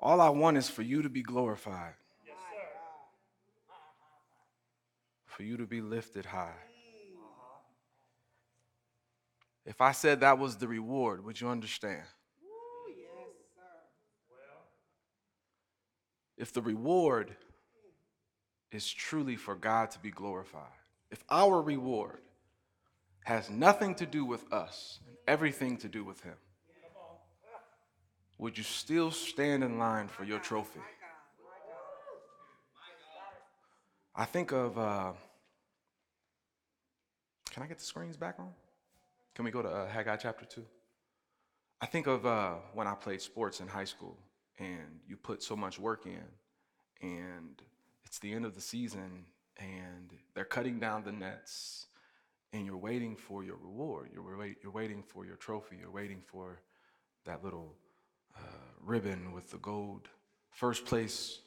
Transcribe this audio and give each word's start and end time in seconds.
All 0.00 0.20
I 0.20 0.30
want 0.30 0.56
is 0.56 0.68
for 0.68 0.82
you 0.82 1.02
to 1.02 1.10
be 1.10 1.22
glorified, 1.22 1.92
for 5.26 5.42
you 5.42 5.58
to 5.58 5.66
be 5.66 5.82
lifted 5.82 6.24
high. 6.24 6.56
If 9.66 9.80
I 9.82 9.92
said 9.92 10.20
that 10.20 10.38
was 10.38 10.56
the 10.56 10.66
reward, 10.66 11.24
would 11.24 11.40
you 11.40 11.48
understand? 11.48 12.02
If 16.38 16.54
the 16.54 16.62
reward 16.62 17.36
is 18.72 18.90
truly 18.90 19.36
for 19.36 19.54
God 19.54 19.90
to 19.90 19.98
be 19.98 20.10
glorified, 20.10 20.62
if 21.10 21.22
our 21.28 21.60
reward 21.60 22.20
has 23.24 23.50
nothing 23.50 23.94
to 23.96 24.06
do 24.06 24.24
with 24.24 24.50
us 24.50 25.00
and 25.06 25.16
everything 25.28 25.76
to 25.76 25.88
do 25.88 26.02
with 26.02 26.22
Him, 26.22 26.36
would 28.40 28.56
you 28.56 28.64
still 28.64 29.10
stand 29.10 29.62
in 29.62 29.78
line 29.78 30.08
for 30.08 30.24
your 30.24 30.38
trophy? 30.38 30.80
I 34.16 34.24
think 34.24 34.50
of, 34.50 34.78
uh, 34.78 35.12
can 37.50 37.62
I 37.62 37.66
get 37.66 37.78
the 37.78 37.84
screens 37.84 38.16
back 38.16 38.36
on? 38.38 38.48
Can 39.34 39.44
we 39.44 39.50
go 39.50 39.60
to 39.60 39.68
uh, 39.68 39.88
Haggai 39.88 40.16
chapter 40.16 40.46
2? 40.46 40.64
I 41.82 41.86
think 41.86 42.06
of 42.06 42.24
uh, 42.24 42.54
when 42.72 42.86
I 42.86 42.94
played 42.94 43.20
sports 43.20 43.60
in 43.60 43.68
high 43.68 43.84
school 43.84 44.16
and 44.58 45.00
you 45.06 45.16
put 45.16 45.42
so 45.42 45.54
much 45.54 45.78
work 45.78 46.06
in, 46.06 46.24
and 47.02 47.60
it's 48.04 48.18
the 48.18 48.32
end 48.32 48.46
of 48.46 48.54
the 48.54 48.60
season, 48.60 49.24
and 49.58 50.12
they're 50.34 50.44
cutting 50.44 50.80
down 50.80 51.04
the 51.04 51.12
nets, 51.12 51.86
and 52.52 52.66
you're 52.66 52.76
waiting 52.76 53.16
for 53.16 53.44
your 53.44 53.56
reward. 53.56 54.10
You're, 54.12 54.36
wait, 54.36 54.56
you're 54.62 54.72
waiting 54.72 55.02
for 55.02 55.24
your 55.24 55.36
trophy. 55.36 55.76
You're 55.80 55.90
waiting 55.90 56.22
for 56.26 56.60
that 57.24 57.42
little 57.44 57.74
uh, 58.36 58.40
ribbon 58.84 59.32
with 59.32 59.50
the 59.50 59.58
gold 59.58 60.08
first 60.50 60.84
place 60.84 61.40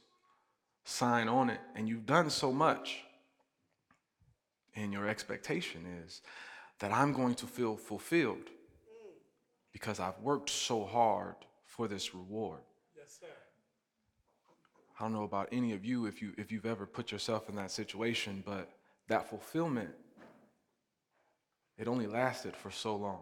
sign 0.85 1.27
on 1.27 1.49
it, 1.49 1.59
and 1.75 1.87
you've 1.87 2.05
done 2.05 2.29
so 2.29 2.51
much. 2.51 3.03
And 4.75 4.91
your 4.91 5.07
expectation 5.07 5.85
is 6.03 6.21
that 6.79 6.91
I'm 6.91 7.13
going 7.13 7.35
to 7.35 7.45
feel 7.45 7.77
fulfilled 7.77 8.49
because 9.71 9.99
I've 9.99 10.19
worked 10.19 10.49
so 10.49 10.83
hard 10.83 11.35
for 11.65 11.87
this 11.87 12.15
reward. 12.15 12.61
Yes, 12.97 13.17
sir. 13.19 13.27
I 14.99 15.03
don't 15.03 15.13
know 15.13 15.23
about 15.23 15.49
any 15.51 15.73
of 15.73 15.85
you 15.85 16.07
if 16.07 16.21
you 16.21 16.33
if 16.37 16.51
you've 16.51 16.65
ever 16.65 16.85
put 16.87 17.11
yourself 17.11 17.49
in 17.49 17.55
that 17.55 17.71
situation, 17.71 18.43
but 18.45 18.69
that 19.07 19.29
fulfillment 19.29 19.91
it 21.77 21.87
only 21.87 22.07
lasted 22.07 22.55
for 22.55 22.71
so 22.71 22.95
long. 22.95 23.21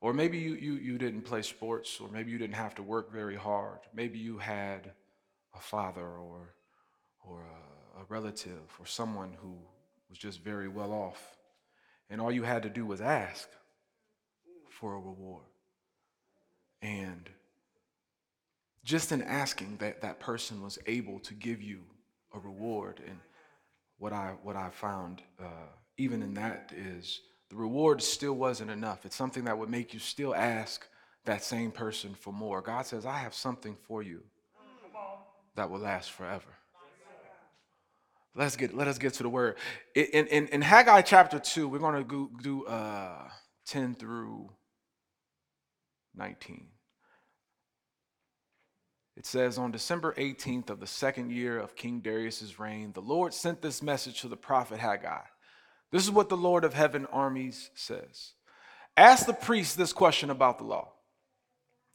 Or 0.00 0.14
maybe 0.14 0.38
you, 0.38 0.54
you, 0.54 0.74
you 0.74 0.98
didn't 0.98 1.22
play 1.22 1.42
sports, 1.42 2.00
or 2.00 2.08
maybe 2.08 2.30
you 2.30 2.38
didn't 2.38 2.54
have 2.54 2.74
to 2.76 2.82
work 2.82 3.12
very 3.12 3.36
hard. 3.36 3.80
Maybe 3.94 4.18
you 4.18 4.38
had 4.38 4.92
a 5.54 5.60
father 5.60 6.06
or, 6.06 6.54
or 7.22 7.42
a, 7.42 8.00
a 8.00 8.04
relative 8.08 8.62
or 8.78 8.86
someone 8.86 9.36
who 9.42 9.56
was 10.08 10.18
just 10.18 10.42
very 10.42 10.68
well 10.68 10.92
off. 10.92 11.36
And 12.08 12.20
all 12.20 12.32
you 12.32 12.42
had 12.42 12.62
to 12.62 12.70
do 12.70 12.86
was 12.86 13.00
ask 13.00 13.48
for 14.70 14.94
a 14.94 14.98
reward. 14.98 15.44
And 16.80 17.28
just 18.82 19.12
in 19.12 19.22
asking 19.22 19.76
that 19.80 20.00
that 20.00 20.18
person 20.18 20.62
was 20.62 20.78
able 20.86 21.20
to 21.20 21.34
give 21.34 21.60
you 21.60 21.80
a 22.34 22.38
reward. 22.38 23.02
And 23.06 23.18
what 23.98 24.14
I, 24.14 24.32
what 24.42 24.56
I 24.56 24.70
found, 24.70 25.20
uh, 25.38 25.68
even 25.98 26.22
in 26.22 26.32
that, 26.34 26.72
is 26.74 27.20
the 27.50 27.56
reward 27.56 28.00
still 28.00 28.34
wasn't 28.34 28.70
enough. 28.70 29.04
It's 29.04 29.16
something 29.16 29.44
that 29.44 29.58
would 29.58 29.68
make 29.68 29.92
you 29.92 29.98
still 29.98 30.34
ask 30.34 30.86
that 31.24 31.42
same 31.42 31.72
person 31.72 32.14
for 32.14 32.32
more. 32.32 32.62
God 32.62 32.86
says, 32.86 33.04
I 33.04 33.18
have 33.18 33.34
something 33.34 33.76
for 33.86 34.02
you 34.02 34.22
that 35.56 35.68
will 35.68 35.80
last 35.80 36.12
forever. 36.12 36.48
Let's 38.36 38.56
get, 38.56 38.76
let 38.76 38.86
us 38.86 38.98
get 38.98 39.14
to 39.14 39.24
the 39.24 39.28
word. 39.28 39.56
In, 39.96 40.28
in, 40.28 40.46
in 40.48 40.62
Haggai 40.62 41.02
chapter 41.02 41.40
2, 41.40 41.68
we're 41.68 41.80
going 41.80 42.04
to 42.04 42.30
do 42.40 42.64
uh, 42.66 43.28
10 43.66 43.96
through 43.96 44.50
19. 46.14 46.68
It 49.16 49.26
says, 49.26 49.58
On 49.58 49.72
December 49.72 50.14
18th 50.16 50.70
of 50.70 50.78
the 50.78 50.86
second 50.86 51.32
year 51.32 51.58
of 51.58 51.74
King 51.74 52.00
Darius's 52.00 52.60
reign, 52.60 52.92
the 52.92 53.02
Lord 53.02 53.34
sent 53.34 53.60
this 53.60 53.82
message 53.82 54.20
to 54.20 54.28
the 54.28 54.36
prophet 54.36 54.78
Haggai. 54.78 55.22
This 55.90 56.04
is 56.04 56.10
what 56.10 56.28
the 56.28 56.36
Lord 56.36 56.64
of 56.64 56.74
heaven 56.74 57.06
armies 57.06 57.70
says 57.74 58.32
Ask 58.96 59.26
the 59.26 59.32
priest 59.32 59.76
this 59.76 59.92
question 59.92 60.30
about 60.30 60.58
the 60.58 60.64
law. 60.64 60.92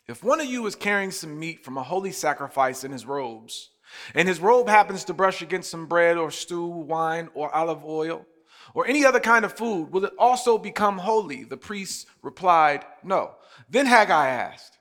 If 0.08 0.24
one 0.24 0.40
of 0.40 0.46
you 0.46 0.66
is 0.68 0.76
carrying 0.76 1.12
some 1.12 1.40
meat 1.40 1.64
from 1.64 1.78
a 1.78 1.84
holy 1.84 2.12
sacrifice 2.12 2.84
in 2.84 2.92
his 2.92 3.06
robes, 3.06 3.72
and 4.14 4.28
his 4.28 4.40
robe 4.40 4.68
happens 4.68 5.04
to 5.06 5.14
brush 5.14 5.42
against 5.42 5.72
some 5.72 5.88
bread 5.88 6.18
or 6.18 6.30
stew, 6.32 6.66
wine, 6.66 7.30
or 7.34 7.54
olive 7.54 7.84
oil, 7.84 8.26
or 8.74 8.88
any 8.88 9.06
other 9.06 9.20
kind 9.20 9.46
of 9.46 9.54
food, 9.54 9.92
will 9.92 10.06
it 10.06 10.14
also 10.18 10.58
become 10.58 10.98
holy? 10.98 11.44
The 11.44 11.58
priest 11.58 12.08
replied, 12.22 12.86
No. 13.04 13.36
Then 13.70 13.86
Haggai 13.86 14.28
asked, 14.28 14.78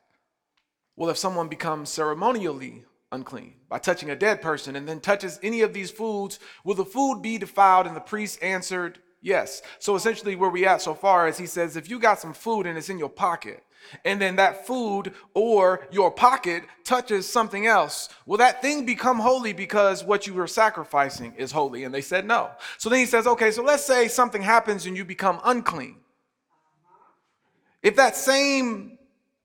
Well, 0.97 1.11
if 1.11 1.19
someone 1.19 1.49
becomes 1.49 1.91
ceremonially 1.91 2.85
unclean 3.13 3.55
by 3.69 3.79
touching 3.79 4.11
a 4.11 4.17
dead 4.17 4.43
person 4.43 4.77
and 4.77 4.89
then 4.89 5.01
touches 5.01 5.39
any 5.43 5.61
of 5.61 5.73
these 5.73 5.91
foods, 5.91 6.39
will 6.65 6.75
the 6.75 6.85
food 6.85 7.23
be 7.23 7.39
defiled? 7.39 7.87
And 7.87 7.97
the 7.97 8.01
priest 8.01 8.43
answered, 8.43 8.99
Yes. 9.25 9.63
So 9.79 9.97
essentially, 9.97 10.37
where 10.37 10.51
we 10.51 10.67
at 10.67 10.83
so 10.83 10.93
far 10.93 11.27
is 11.27 11.39
he 11.39 11.47
says, 11.47 11.79
if 11.79 11.89
you 11.89 11.99
got 11.99 12.21
some 12.21 12.35
food 12.35 12.67
and 12.67 12.77
it's 12.77 12.91
in 12.91 12.99
your 12.99 13.09
pocket, 13.09 13.65
and 14.05 14.21
then 14.21 14.37
that 14.37 14.67
food 14.67 15.15
or 15.33 15.89
your 15.91 16.11
pocket 16.11 16.65
touches 16.85 17.27
something 17.27 17.67
else, 17.67 18.11
will 18.27 18.37
that 18.37 18.61
thing 18.61 18.85
become 18.85 19.19
holy 19.19 19.55
because 19.55 20.05
what 20.05 20.27
you 20.27 20.35
were 20.35 20.47
sacrificing 20.47 21.33
is 21.39 21.53
holy? 21.53 21.85
And 21.85 21.95
they 21.95 22.03
said 22.03 22.27
no. 22.27 22.51
So 22.77 22.91
then 22.91 22.99
he 22.99 23.07
says, 23.07 23.27
okay, 23.27 23.51
so 23.51 23.63
let's 23.63 23.85
say 23.85 24.09
something 24.09 24.43
happens 24.43 24.85
and 24.85 24.95
you 24.95 25.07
become 25.07 25.41
unclean. 25.43 25.97
If 27.83 27.97
that 27.97 28.17
same 28.17 28.99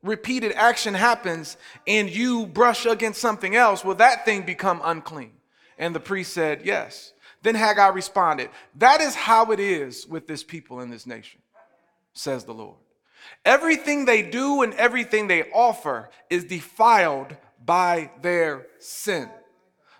repeated 0.03 0.51
action 0.53 0.93
happens 0.93 1.55
and 1.87 2.09
you 2.09 2.47
brush 2.47 2.85
against 2.85 3.21
something 3.21 3.55
else, 3.55 3.85
will 3.85 3.95
that 3.95 4.25
thing 4.25 4.41
become 4.41 4.81
unclean? 4.83 5.31
And 5.77 5.95
the 5.95 6.01
priest 6.01 6.33
said, 6.33 6.65
yes. 6.65 7.13
Then 7.41 7.55
Haggai 7.55 7.87
responded, 7.89 8.49
That 8.75 9.01
is 9.01 9.15
how 9.15 9.51
it 9.51 9.59
is 9.59 10.07
with 10.07 10.27
this 10.27 10.43
people 10.43 10.81
in 10.81 10.89
this 10.89 11.07
nation, 11.07 11.41
says 12.13 12.43
the 12.43 12.53
Lord. 12.53 12.77
Everything 13.45 14.05
they 14.05 14.21
do 14.21 14.61
and 14.61 14.73
everything 14.73 15.27
they 15.27 15.43
offer 15.51 16.09
is 16.29 16.43
defiled 16.43 17.35
by 17.63 18.11
their 18.21 18.67
sin. 18.79 19.29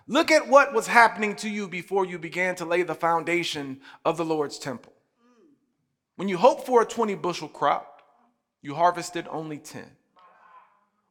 Look 0.06 0.30
at 0.30 0.48
what 0.48 0.72
was 0.72 0.86
happening 0.86 1.36
to 1.36 1.48
you 1.48 1.68
before 1.68 2.04
you 2.04 2.18
began 2.18 2.56
to 2.56 2.64
lay 2.64 2.82
the 2.82 2.94
foundation 2.94 3.80
of 4.04 4.16
the 4.16 4.24
Lord's 4.24 4.58
temple. 4.58 4.92
When 6.16 6.28
you 6.28 6.36
hoped 6.36 6.66
for 6.66 6.82
a 6.82 6.86
20 6.86 7.14
bushel 7.14 7.48
crop, 7.48 8.02
you 8.60 8.74
harvested 8.74 9.26
only 9.30 9.58
10. 9.58 9.84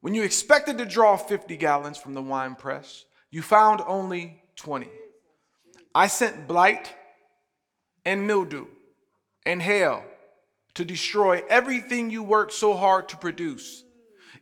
When 0.02 0.14
you 0.14 0.24
expected 0.24 0.78
to 0.78 0.86
draw 0.86 1.18
50 1.18 1.58
gallons 1.58 1.98
from 1.98 2.14
the 2.14 2.22
wine 2.22 2.56
press, 2.56 3.06
you 3.32 3.42
found 3.42 3.82
only 3.88 4.44
20. 4.56 4.88
I 6.00 6.08
sent 6.08 6.48
blight 6.48 6.96
and 8.06 8.26
mildew 8.26 8.68
and 9.46 9.62
hail 9.62 10.06
to 10.76 10.86
destroy 10.86 11.44
everything 11.50 12.10
you 12.10 12.24
worked 12.24 12.54
so 12.54 12.74
hard 12.74 13.10
to 13.10 13.18
produce. 13.18 13.84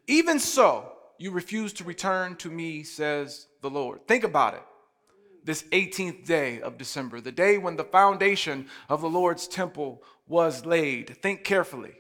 Even 0.06 0.38
so, 0.38 0.92
you 1.18 1.32
refuse 1.32 1.74
to 1.74 1.84
return 1.84 2.36
to 2.36 2.52
me, 2.52 2.84
says 2.84 3.48
the 3.64 3.72
Lord. 3.72 4.08
Think 4.08 4.24
about 4.24 4.54
it. 4.54 4.62
This 5.46 5.64
18th 5.72 6.28
day 6.28 6.62
of 6.62 6.78
December, 6.78 7.22
the 7.22 7.32
day 7.32 7.58
when 7.58 7.76
the 7.76 7.86
foundation 7.86 8.68
of 8.88 9.02
the 9.02 9.10
Lord's 9.10 9.48
temple 9.48 10.04
was 10.28 10.64
laid. 10.64 11.18
Think 11.24 11.44
carefully. 11.44 11.96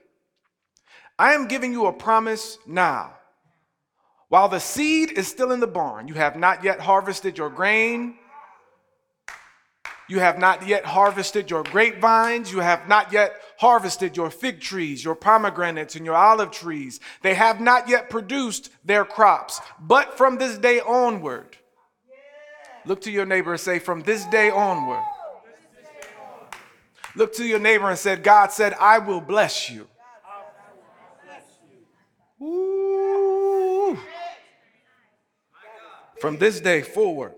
I 1.18 1.34
am 1.34 1.47
giving 1.47 1.72
you 1.72 1.88
a 1.88 1.94
promise 1.94 2.59
now. 2.68 3.18
While 4.29 4.50
the 4.50 4.59
seed 4.59 5.13
is 5.13 5.27
still 5.27 5.51
in 5.51 5.62
the 5.62 5.65
barn, 5.65 6.07
you 6.07 6.13
have 6.13 6.36
not 6.36 6.63
yet 6.63 6.80
harvested 6.80 7.39
your 7.39 7.50
grain 7.50 8.19
you 10.07 10.19
have 10.19 10.39
not 10.39 10.65
yet 10.65 10.86
harvested 10.86 11.50
your 11.50 11.63
grapevines. 11.63 12.51
You 12.51 12.59
have 12.59 12.88
not 12.88 13.12
yet 13.12 13.42
harvested 13.57 14.15
your 14.15 14.30
fig 14.30 14.62
trees, 14.62 15.04
your 15.04 15.15
pomegranates, 15.15 15.95
and 15.95 16.06
your 16.06 16.15
olive 16.15 16.51
trees. 16.51 17.01
They 17.21 17.33
have 17.33 17.59
not 17.59 17.89
yet 17.89 18.09
produced 18.09 18.71
their 18.86 19.04
crops. 19.04 19.59
But 19.80 20.18
from 20.18 20.38
this 20.38 20.57
day 20.57 20.80
onward, 20.80 21.57
look 22.86 23.01
to 23.01 23.12
your 23.12 23.25
neighbor 23.25 23.51
and 23.51 23.59
say, 23.59 23.80
From 23.80 24.01
this 24.01 24.25
day 24.25 24.50
onward. 24.50 25.04
Look 27.15 27.33
to 27.36 27.45
your 27.45 27.60
neighbor 27.60 27.89
and 27.89 27.98
said, 27.98 28.24
God 28.24 28.51
said, 28.51 28.75
I 28.80 29.00
will 29.00 29.21
bless 29.21 29.69
you. 29.69 29.88
Ooh. 32.39 33.98
From 36.21 36.38
this 36.38 36.60
day 36.60 36.81
forward 36.83 37.33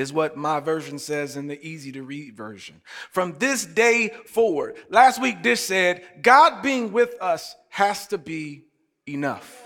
is 0.00 0.14
what 0.14 0.34
my 0.34 0.60
version 0.60 0.98
says 0.98 1.36
in 1.36 1.46
the 1.46 1.62
easy 1.62 1.92
to 1.92 2.02
read 2.02 2.34
version. 2.34 2.80
From 3.10 3.36
this 3.38 3.66
day 3.66 4.08
forward, 4.24 4.76
last 4.88 5.20
week 5.20 5.42
Dish 5.42 5.60
said, 5.60 6.02
God 6.22 6.62
being 6.62 6.90
with 6.90 7.14
us 7.20 7.54
has 7.68 8.06
to 8.06 8.16
be 8.16 8.64
enough. 9.06 9.62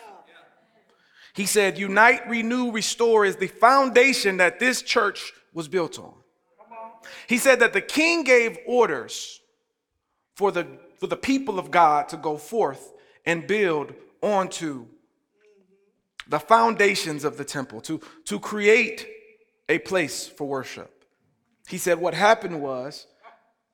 He 1.35 1.47
said, 1.47 1.79
Unite, 1.79 2.29
renew, 2.29 2.73
restore 2.73 3.25
is 3.25 3.37
the 3.37 3.47
foundation 3.47 4.39
that 4.39 4.59
this 4.59 4.83
church 4.83 5.33
was 5.53 5.69
built 5.69 6.01
on. 6.01 6.15
He 7.29 7.39
said 7.39 7.61
that 7.61 7.73
the 7.73 7.81
king 7.81 8.25
gave 8.25 8.59
orders 8.67 9.41
for 10.35 10.51
the, 10.51 10.67
for 10.99 11.07
the 11.07 11.17
people 11.17 11.61
of 11.61 11.71
God 11.71 12.09
to 12.09 12.17
go 12.17 12.39
forth 12.39 12.93
and 13.25 13.47
build 13.47 13.95
onto 14.21 14.87
the 16.27 16.41
foundations 16.41 17.23
of 17.23 17.37
the 17.37 17.45
temple, 17.45 17.81
to, 17.83 18.01
to 18.25 18.41
create 18.41 19.07
a 19.69 19.79
place 19.79 20.27
for 20.27 20.47
worship. 20.47 21.05
He 21.69 21.79
said 21.79 21.99
what 21.99 22.15
happened 22.15 22.61
was 22.61 23.07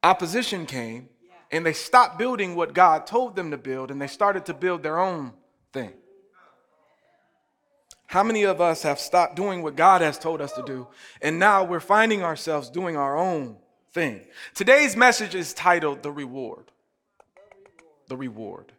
opposition 0.03 0.67
came 0.67 1.09
and 1.51 1.67
they 1.67 1.73
stopped 1.73 2.19
building 2.19 2.55
what 2.55 2.75
God 2.75 3.07
told 3.07 3.37
them 3.37 3.51
to 3.51 3.59
build 3.59 3.91
and 3.91 4.01
they 4.01 4.07
started 4.07 4.47
to 4.47 4.55
build 4.55 4.83
their 4.83 4.99
own 4.99 5.33
thing. 5.73 5.93
How 8.07 8.23
many 8.23 8.45
of 8.45 8.61
us 8.61 8.83
have 8.83 8.99
stopped 8.99 9.37
doing 9.37 9.63
what 9.63 9.77
God 9.77 10.01
has 10.01 10.19
told 10.19 10.41
us 10.41 10.53
to 10.53 10.63
do 10.63 10.89
and 11.23 11.39
now 11.39 11.65
we're 11.65 11.81
finding 11.81 12.23
ourselves 12.23 12.71
doing 12.71 12.97
our 12.97 13.17
own 13.17 13.57
thing? 13.93 14.23
Today's 14.55 14.97
message 14.97 15.35
is 15.35 15.55
titled 15.55 16.03
The 16.03 16.13
Reward. 16.13 16.71
The 18.09 18.17
Reward. 18.17 18.73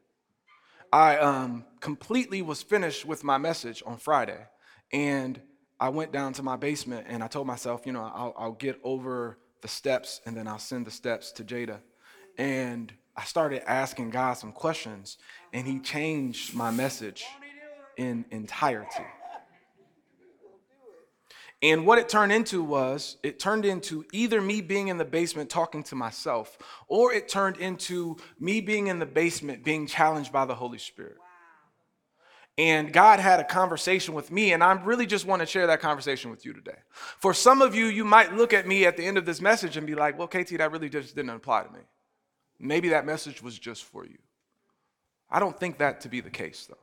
I 0.91 1.17
um, 1.17 1.65
completely 1.79 2.41
was 2.41 2.61
finished 2.61 3.05
with 3.05 3.23
my 3.23 3.37
message 3.37 3.81
on 3.85 3.97
Friday 3.97 4.47
and 4.91 5.39
I 5.81 5.89
went 5.89 6.11
down 6.11 6.33
to 6.33 6.43
my 6.43 6.57
basement 6.57 7.07
and 7.09 7.23
I 7.23 7.27
told 7.27 7.47
myself, 7.47 7.87
you 7.87 7.91
know, 7.91 8.03
I'll, 8.03 8.35
I'll 8.37 8.51
get 8.51 8.79
over 8.83 9.39
the 9.61 9.67
steps 9.67 10.21
and 10.27 10.37
then 10.37 10.47
I'll 10.47 10.59
send 10.59 10.85
the 10.85 10.91
steps 10.91 11.31
to 11.33 11.43
Jada. 11.43 11.79
And 12.37 12.93
I 13.17 13.23
started 13.23 13.67
asking 13.67 14.11
God 14.11 14.33
some 14.33 14.51
questions 14.51 15.17
and 15.51 15.65
he 15.65 15.79
changed 15.79 16.53
my 16.53 16.69
message 16.69 17.25
in 17.97 18.25
entirety. 18.29 19.05
And 21.63 21.87
what 21.87 21.97
it 21.97 22.07
turned 22.07 22.31
into 22.31 22.63
was 22.63 23.17
it 23.23 23.39
turned 23.39 23.65
into 23.65 24.05
either 24.13 24.39
me 24.39 24.61
being 24.61 24.89
in 24.89 24.99
the 24.99 25.05
basement 25.05 25.49
talking 25.49 25.81
to 25.83 25.95
myself, 25.95 26.59
or 26.87 27.11
it 27.11 27.27
turned 27.27 27.57
into 27.57 28.17
me 28.39 28.61
being 28.61 28.85
in 28.87 28.99
the 28.99 29.05
basement 29.07 29.63
being 29.63 29.87
challenged 29.87 30.31
by 30.31 30.45
the 30.45 30.55
Holy 30.55 30.79
Spirit. 30.79 31.17
And 32.61 32.93
God 32.93 33.19
had 33.19 33.39
a 33.39 33.43
conversation 33.43 34.13
with 34.13 34.29
me, 34.29 34.53
and 34.53 34.63
I 34.63 34.73
really 34.73 35.07
just 35.07 35.25
want 35.25 35.39
to 35.39 35.47
share 35.47 35.65
that 35.65 35.81
conversation 35.81 36.29
with 36.29 36.45
you 36.45 36.53
today. 36.53 36.77
For 36.91 37.33
some 37.33 37.59
of 37.59 37.73
you, 37.73 37.87
you 37.87 38.05
might 38.05 38.35
look 38.35 38.53
at 38.53 38.67
me 38.67 38.85
at 38.85 38.97
the 38.97 39.03
end 39.03 39.17
of 39.17 39.25
this 39.25 39.41
message 39.41 39.77
and 39.77 39.87
be 39.87 39.95
like, 39.95 40.15
well, 40.15 40.27
KT, 40.27 40.59
that 40.59 40.71
really 40.71 40.87
just 40.87 41.15
didn't 41.15 41.31
apply 41.31 41.63
to 41.63 41.73
me. 41.73 41.79
Maybe 42.59 42.89
that 42.89 43.03
message 43.03 43.41
was 43.41 43.57
just 43.57 43.83
for 43.85 44.05
you. 44.05 44.19
I 45.27 45.39
don't 45.39 45.59
think 45.59 45.79
that 45.79 46.01
to 46.01 46.09
be 46.09 46.21
the 46.21 46.29
case, 46.29 46.67
though. 46.69 46.77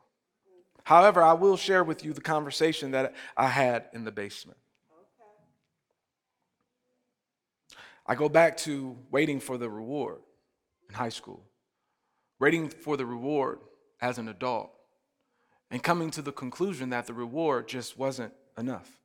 However, 0.83 1.23
I 1.23 1.35
will 1.35 1.57
share 1.57 1.85
with 1.85 2.05
you 2.05 2.13
the 2.13 2.23
conversation 2.23 2.91
that 2.91 3.15
I 3.37 3.47
had 3.47 3.85
in 3.93 4.03
the 4.03 4.11
basement. 4.11 4.59
I 8.05 8.17
go 8.17 8.29
back 8.29 8.57
to 8.57 8.97
waiting 9.13 9.39
for 9.39 9.57
the 9.57 9.71
reward 9.71 10.23
in 10.89 10.97
high 10.97 11.11
school, 11.11 11.45
waiting 12.41 12.69
for 12.69 12.97
the 12.97 13.07
reward 13.07 13.61
as 14.01 14.19
an 14.19 14.27
adult 14.27 14.73
and 15.71 15.83
coming 15.83 16.11
to 16.13 16.23
the 16.23 16.33
conclusion 16.33 16.91
that 16.91 17.07
the 17.07 17.15
reward 17.15 17.69
just 17.69 17.99
wasn't 17.99 18.33
enough. 18.57 18.99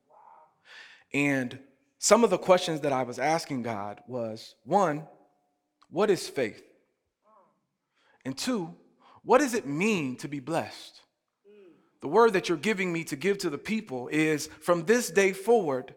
And 1.13 1.59
some 1.99 2.23
of 2.23 2.29
the 2.29 2.37
questions 2.37 2.81
that 2.81 2.93
I 2.93 3.03
was 3.03 3.19
asking 3.19 3.63
God 3.63 4.01
was 4.07 4.55
one, 4.63 5.07
what 5.89 6.09
is 6.09 6.27
faith? 6.27 6.63
And 8.25 8.37
two, 8.37 8.73
what 9.23 9.39
does 9.39 9.53
it 9.53 9.65
mean 9.65 10.17
to 10.17 10.27
be 10.27 10.39
blessed? 10.39 11.01
The 12.01 12.07
word 12.07 12.33
that 12.33 12.49
you're 12.49 12.57
giving 12.57 12.91
me 12.91 13.05
to 13.05 13.15
give 13.15 13.37
to 13.39 13.49
the 13.49 13.57
people 13.57 14.09
is 14.09 14.47
from 14.61 14.83
this 14.85 15.09
day 15.09 15.31
forward, 15.31 15.95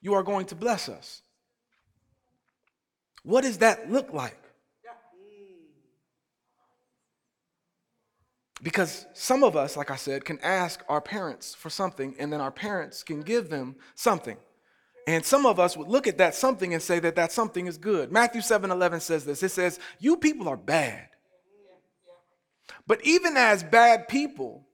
you 0.00 0.14
are 0.14 0.22
going 0.22 0.46
to 0.46 0.54
bless 0.54 0.88
us. 0.88 1.22
What 3.22 3.42
does 3.42 3.58
that 3.58 3.90
look 3.90 4.12
like? 4.12 4.40
Because 8.62 9.06
some 9.14 9.42
of 9.42 9.56
us, 9.56 9.76
like 9.76 9.90
I 9.90 9.96
said, 9.96 10.24
can 10.24 10.38
ask 10.40 10.82
our 10.88 11.00
parents 11.00 11.54
for 11.54 11.70
something 11.70 12.14
and 12.18 12.32
then 12.32 12.40
our 12.40 12.50
parents 12.50 13.02
can 13.02 13.22
give 13.22 13.48
them 13.48 13.76
something. 13.94 14.36
And 15.06 15.24
some 15.24 15.46
of 15.46 15.58
us 15.58 15.76
would 15.76 15.88
look 15.88 16.06
at 16.06 16.18
that 16.18 16.34
something 16.34 16.74
and 16.74 16.82
say 16.82 16.98
that 17.00 17.16
that 17.16 17.32
something 17.32 17.66
is 17.66 17.78
good. 17.78 18.12
Matthew 18.12 18.42
7 18.42 18.70
11 18.70 19.00
says 19.00 19.24
this 19.24 19.42
it 19.42 19.48
says, 19.48 19.78
You 19.98 20.16
people 20.16 20.48
are 20.48 20.56
bad. 20.56 21.08
But 22.86 23.04
even 23.04 23.36
as 23.36 23.62
bad 23.62 24.08
people, 24.08 24.66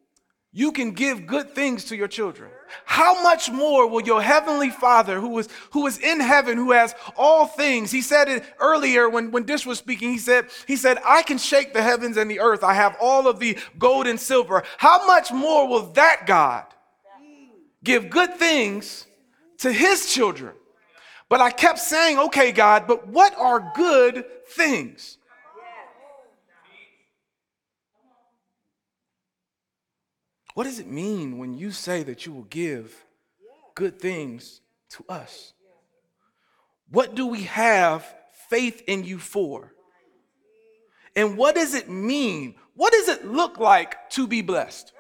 you 0.57 0.73
can 0.73 0.93
give 0.93 1.27
good 1.27 1.51
things 1.51 1.85
to 1.85 1.97
your 1.97 2.09
children. 2.09 2.51
How 2.87 3.23
much 3.23 3.51
more 3.51 3.87
will 3.87 4.01
your 4.01 4.23
heavenly 4.23 4.71
Father, 4.71 5.21
who 5.21 5.39
is, 5.39 5.51
who 5.73 5.87
is 5.87 5.99
in 5.99 6.19
heaven, 6.19 6.57
who 6.57 6.73
has 6.73 6.95
all 7.15 7.45
things, 7.45 7.91
he 7.91 8.01
said 8.01 8.31
it 8.31 8.43
earlier 8.59 9.11
when, 9.11 9.31
when 9.33 9.45
Dish 9.45 9.67
was 9.67 9.77
speaking, 9.77 10.11
he 10.11 10.17
said, 10.17 10.47
he 10.67 10.77
said, 10.77 10.97
I 11.05 11.23
can 11.25 11.37
shake 11.37 11.75
the 11.75 11.83
heavens 11.83 12.17
and 12.17 12.31
the 12.31 12.41
earth. 12.41 12.65
I 12.65 12.73
have 12.73 12.97
all 13.03 13.29
of 13.29 13.39
the 13.39 13.59
gold 13.79 14.07
and 14.07 14.19
silver. 14.19 14.63
How 14.79 15.07
much 15.07 15.31
more 15.31 15.69
will 15.69 15.93
that 15.93 16.27
God 16.27 16.65
give 17.85 18.09
good 18.09 18.37
things 18.37 19.07
to 19.59 19.71
his 19.71 20.11
children? 20.11 20.55
But 21.29 21.43
I 21.43 21.51
kept 21.51 21.81
saying, 21.81 22.19
okay, 22.19 22.51
God, 22.51 22.87
but 22.87 23.07
what 23.09 23.37
are 23.37 23.73
good 23.75 24.25
things? 24.49 25.19
What 30.57 30.65
does 30.65 30.79
it 30.79 30.87
mean 30.87 31.37
when 31.37 31.53
you 31.53 31.71
say 31.71 32.03
that 32.05 32.25
you 32.25 32.33
will 32.33 32.45
give 32.45 33.05
good 33.75 34.01
things 34.01 34.63
to 34.89 35.05
us? 35.07 35.53
What 36.91 37.15
do 37.15 37.27
we 37.27 37.43
have 37.43 38.07
faith 38.49 38.83
in 38.87 39.05
you 39.05 39.19
for? 39.19 39.75
And 41.15 41.37
what 41.37 41.57
does 41.57 41.75
it 41.75 41.91
mean? 41.91 42.55
What 42.75 42.95
does 42.95 43.07
it 43.09 43.27
look 43.27 43.59
like 43.59 44.09
to 44.13 44.27
be 44.27 44.41
blessed? 44.41 44.95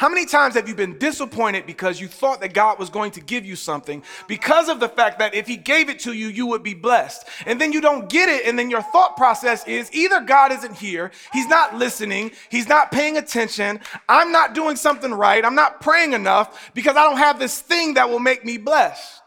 How 0.00 0.08
many 0.08 0.24
times 0.24 0.54
have 0.54 0.66
you 0.66 0.74
been 0.74 0.96
disappointed 0.96 1.66
because 1.66 2.00
you 2.00 2.08
thought 2.08 2.40
that 2.40 2.54
God 2.54 2.78
was 2.78 2.88
going 2.88 3.10
to 3.10 3.20
give 3.20 3.44
you 3.44 3.54
something 3.54 4.02
because 4.28 4.70
of 4.70 4.80
the 4.80 4.88
fact 4.88 5.18
that 5.18 5.34
if 5.34 5.46
He 5.46 5.58
gave 5.58 5.90
it 5.90 5.98
to 6.00 6.14
you, 6.14 6.28
you 6.28 6.46
would 6.46 6.62
be 6.62 6.72
blessed? 6.72 7.28
And 7.44 7.60
then 7.60 7.70
you 7.70 7.82
don't 7.82 8.08
get 8.08 8.30
it, 8.30 8.46
and 8.46 8.58
then 8.58 8.70
your 8.70 8.80
thought 8.80 9.18
process 9.18 9.62
is 9.68 9.92
either 9.92 10.22
God 10.22 10.52
isn't 10.52 10.74
here, 10.74 11.10
He's 11.34 11.48
not 11.48 11.76
listening, 11.76 12.30
He's 12.48 12.66
not 12.66 12.90
paying 12.90 13.18
attention, 13.18 13.78
I'm 14.08 14.32
not 14.32 14.54
doing 14.54 14.76
something 14.76 15.12
right, 15.12 15.44
I'm 15.44 15.54
not 15.54 15.82
praying 15.82 16.14
enough 16.14 16.70
because 16.72 16.96
I 16.96 17.02
don't 17.02 17.18
have 17.18 17.38
this 17.38 17.60
thing 17.60 17.92
that 17.92 18.08
will 18.08 18.20
make 18.20 18.42
me 18.42 18.56
blessed. 18.56 19.19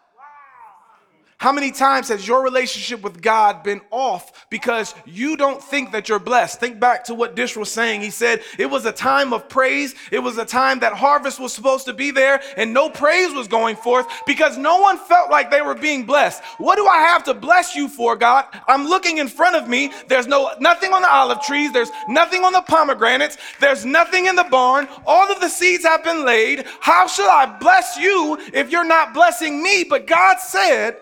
How 1.44 1.52
many 1.52 1.72
times 1.72 2.08
has 2.08 2.26
your 2.26 2.42
relationship 2.42 3.02
with 3.02 3.22
God 3.22 3.64
been 3.64 3.82
off 3.92 4.48
because 4.50 4.96
you 5.04 5.36
don't 5.36 5.62
think 5.62 5.92
that 5.92 6.08
you're 6.08 6.18
blessed? 6.18 6.58
Think 6.58 6.80
back 6.80 7.04
to 7.04 7.14
what 7.14 7.36
Dish 7.36 7.58
was 7.58 7.70
saying. 7.70 8.00
He 8.00 8.12
said 8.12 8.42
it 8.58 8.68
was 8.68 8.86
a 8.86 8.94
time 8.94 9.34
of 9.34 9.50
praise. 9.50 9.94
It 10.10 10.20
was 10.20 10.38
a 10.38 10.46
time 10.46 10.80
that 10.80 10.94
harvest 10.94 11.42
was 11.42 11.52
supposed 11.52 11.84
to 11.88 11.94
be 11.94 12.12
there 12.12 12.42
and 12.56 12.74
no 12.74 12.90
praise 12.90 13.34
was 13.34 13.50
going 13.50 13.76
forth 13.76 14.08
because 14.26 14.58
no 14.58 14.80
one 14.80 14.98
felt 14.98 15.30
like 15.30 15.52
they 15.52 15.62
were 15.62 15.76
being 15.76 16.06
blessed. 16.06 16.42
What 16.60 16.78
do 16.78 16.88
I 16.88 17.00
have 17.00 17.26
to 17.26 17.34
bless 17.34 17.76
you 17.76 17.90
for, 17.90 18.16
God? 18.16 18.46
I'm 18.70 18.88
looking 18.88 19.18
in 19.18 19.28
front 19.28 19.58
of 19.58 19.68
me. 19.68 19.92
There's 20.08 20.28
no 20.28 20.50
nothing 20.62 20.94
on 20.94 21.02
the 21.02 21.12
olive 21.12 21.42
trees. 21.42 21.74
There's 21.74 21.92
nothing 22.08 22.46
on 22.46 22.54
the 22.54 22.62
pomegranates. 22.62 23.38
There's 23.60 23.84
nothing 23.84 24.28
in 24.28 24.38
the 24.38 24.46
barn. 24.46 24.88
All 25.06 25.30
of 25.30 25.42
the 25.42 25.50
seeds 25.50 25.84
have 25.84 26.06
been 26.06 26.24
laid. 26.24 26.64
How 26.80 27.06
should 27.06 27.30
I 27.30 27.58
bless 27.60 27.98
you 27.98 28.38
if 28.54 28.72
you're 28.72 28.88
not 28.88 29.14
blessing 29.14 29.62
me? 29.62 29.84
But 29.84 30.08
God 30.08 30.40
said, 30.40 31.00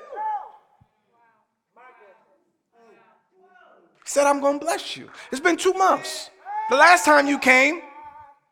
said, 4.11 4.27
I'm 4.27 4.41
going 4.41 4.59
to 4.59 4.65
bless 4.65 4.97
you. 4.97 5.09
It's 5.31 5.39
been 5.39 5.55
two 5.55 5.73
months. 5.73 6.29
The 6.69 6.75
last 6.75 7.05
time 7.05 7.27
you 7.27 7.39
came, 7.39 7.81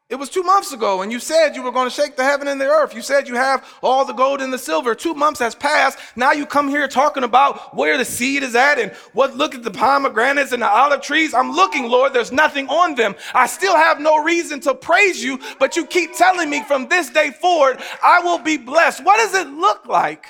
it 0.09 0.15
was 0.15 0.29
two 0.29 0.41
months 0.41 0.71
ago, 0.71 1.01
and 1.01 1.11
you 1.11 1.19
said 1.19 1.53
you 1.53 1.61
were 1.61 1.71
going 1.71 1.87
to 1.87 1.93
shake 1.93 2.15
the 2.15 2.23
heaven 2.23 2.47
and 2.47 2.59
the 2.59 2.65
earth. 2.65 2.95
You 2.95 3.01
said 3.01 3.27
you 3.27 3.35
have 3.35 3.63
all 3.83 4.05
the 4.05 4.13
gold 4.13 4.41
and 4.41 4.51
the 4.51 4.57
silver. 4.57 4.95
Two 4.95 5.13
months 5.13 5.39
has 5.41 5.53
passed. 5.53 5.99
Now 6.15 6.31
you 6.31 6.45
come 6.45 6.69
here 6.69 6.87
talking 6.87 7.23
about 7.23 7.75
where 7.75 7.97
the 7.97 8.05
seed 8.05 8.41
is 8.41 8.55
at 8.55 8.79
and 8.79 8.91
what. 9.13 9.35
Look 9.35 9.53
at 9.53 9.61
the 9.61 9.69
pomegranates 9.69 10.53
and 10.53 10.63
the 10.63 10.67
olive 10.67 11.01
trees. 11.01 11.33
I'm 11.33 11.51
looking, 11.51 11.89
Lord. 11.89 12.13
There's 12.13 12.31
nothing 12.31 12.67
on 12.69 12.95
them. 12.95 13.13
I 13.35 13.45
still 13.45 13.75
have 13.75 13.99
no 13.99 14.23
reason 14.23 14.61
to 14.61 14.73
praise 14.73 15.23
you, 15.23 15.39
but 15.59 15.75
you 15.75 15.85
keep 15.85 16.15
telling 16.15 16.49
me 16.49 16.63
from 16.63 16.87
this 16.87 17.09
day 17.09 17.31
forward, 17.31 17.79
I 18.03 18.21
will 18.21 18.39
be 18.39 18.57
blessed. 18.57 19.03
What 19.03 19.17
does 19.17 19.35
it 19.35 19.51
look 19.51 19.85
like 19.85 20.25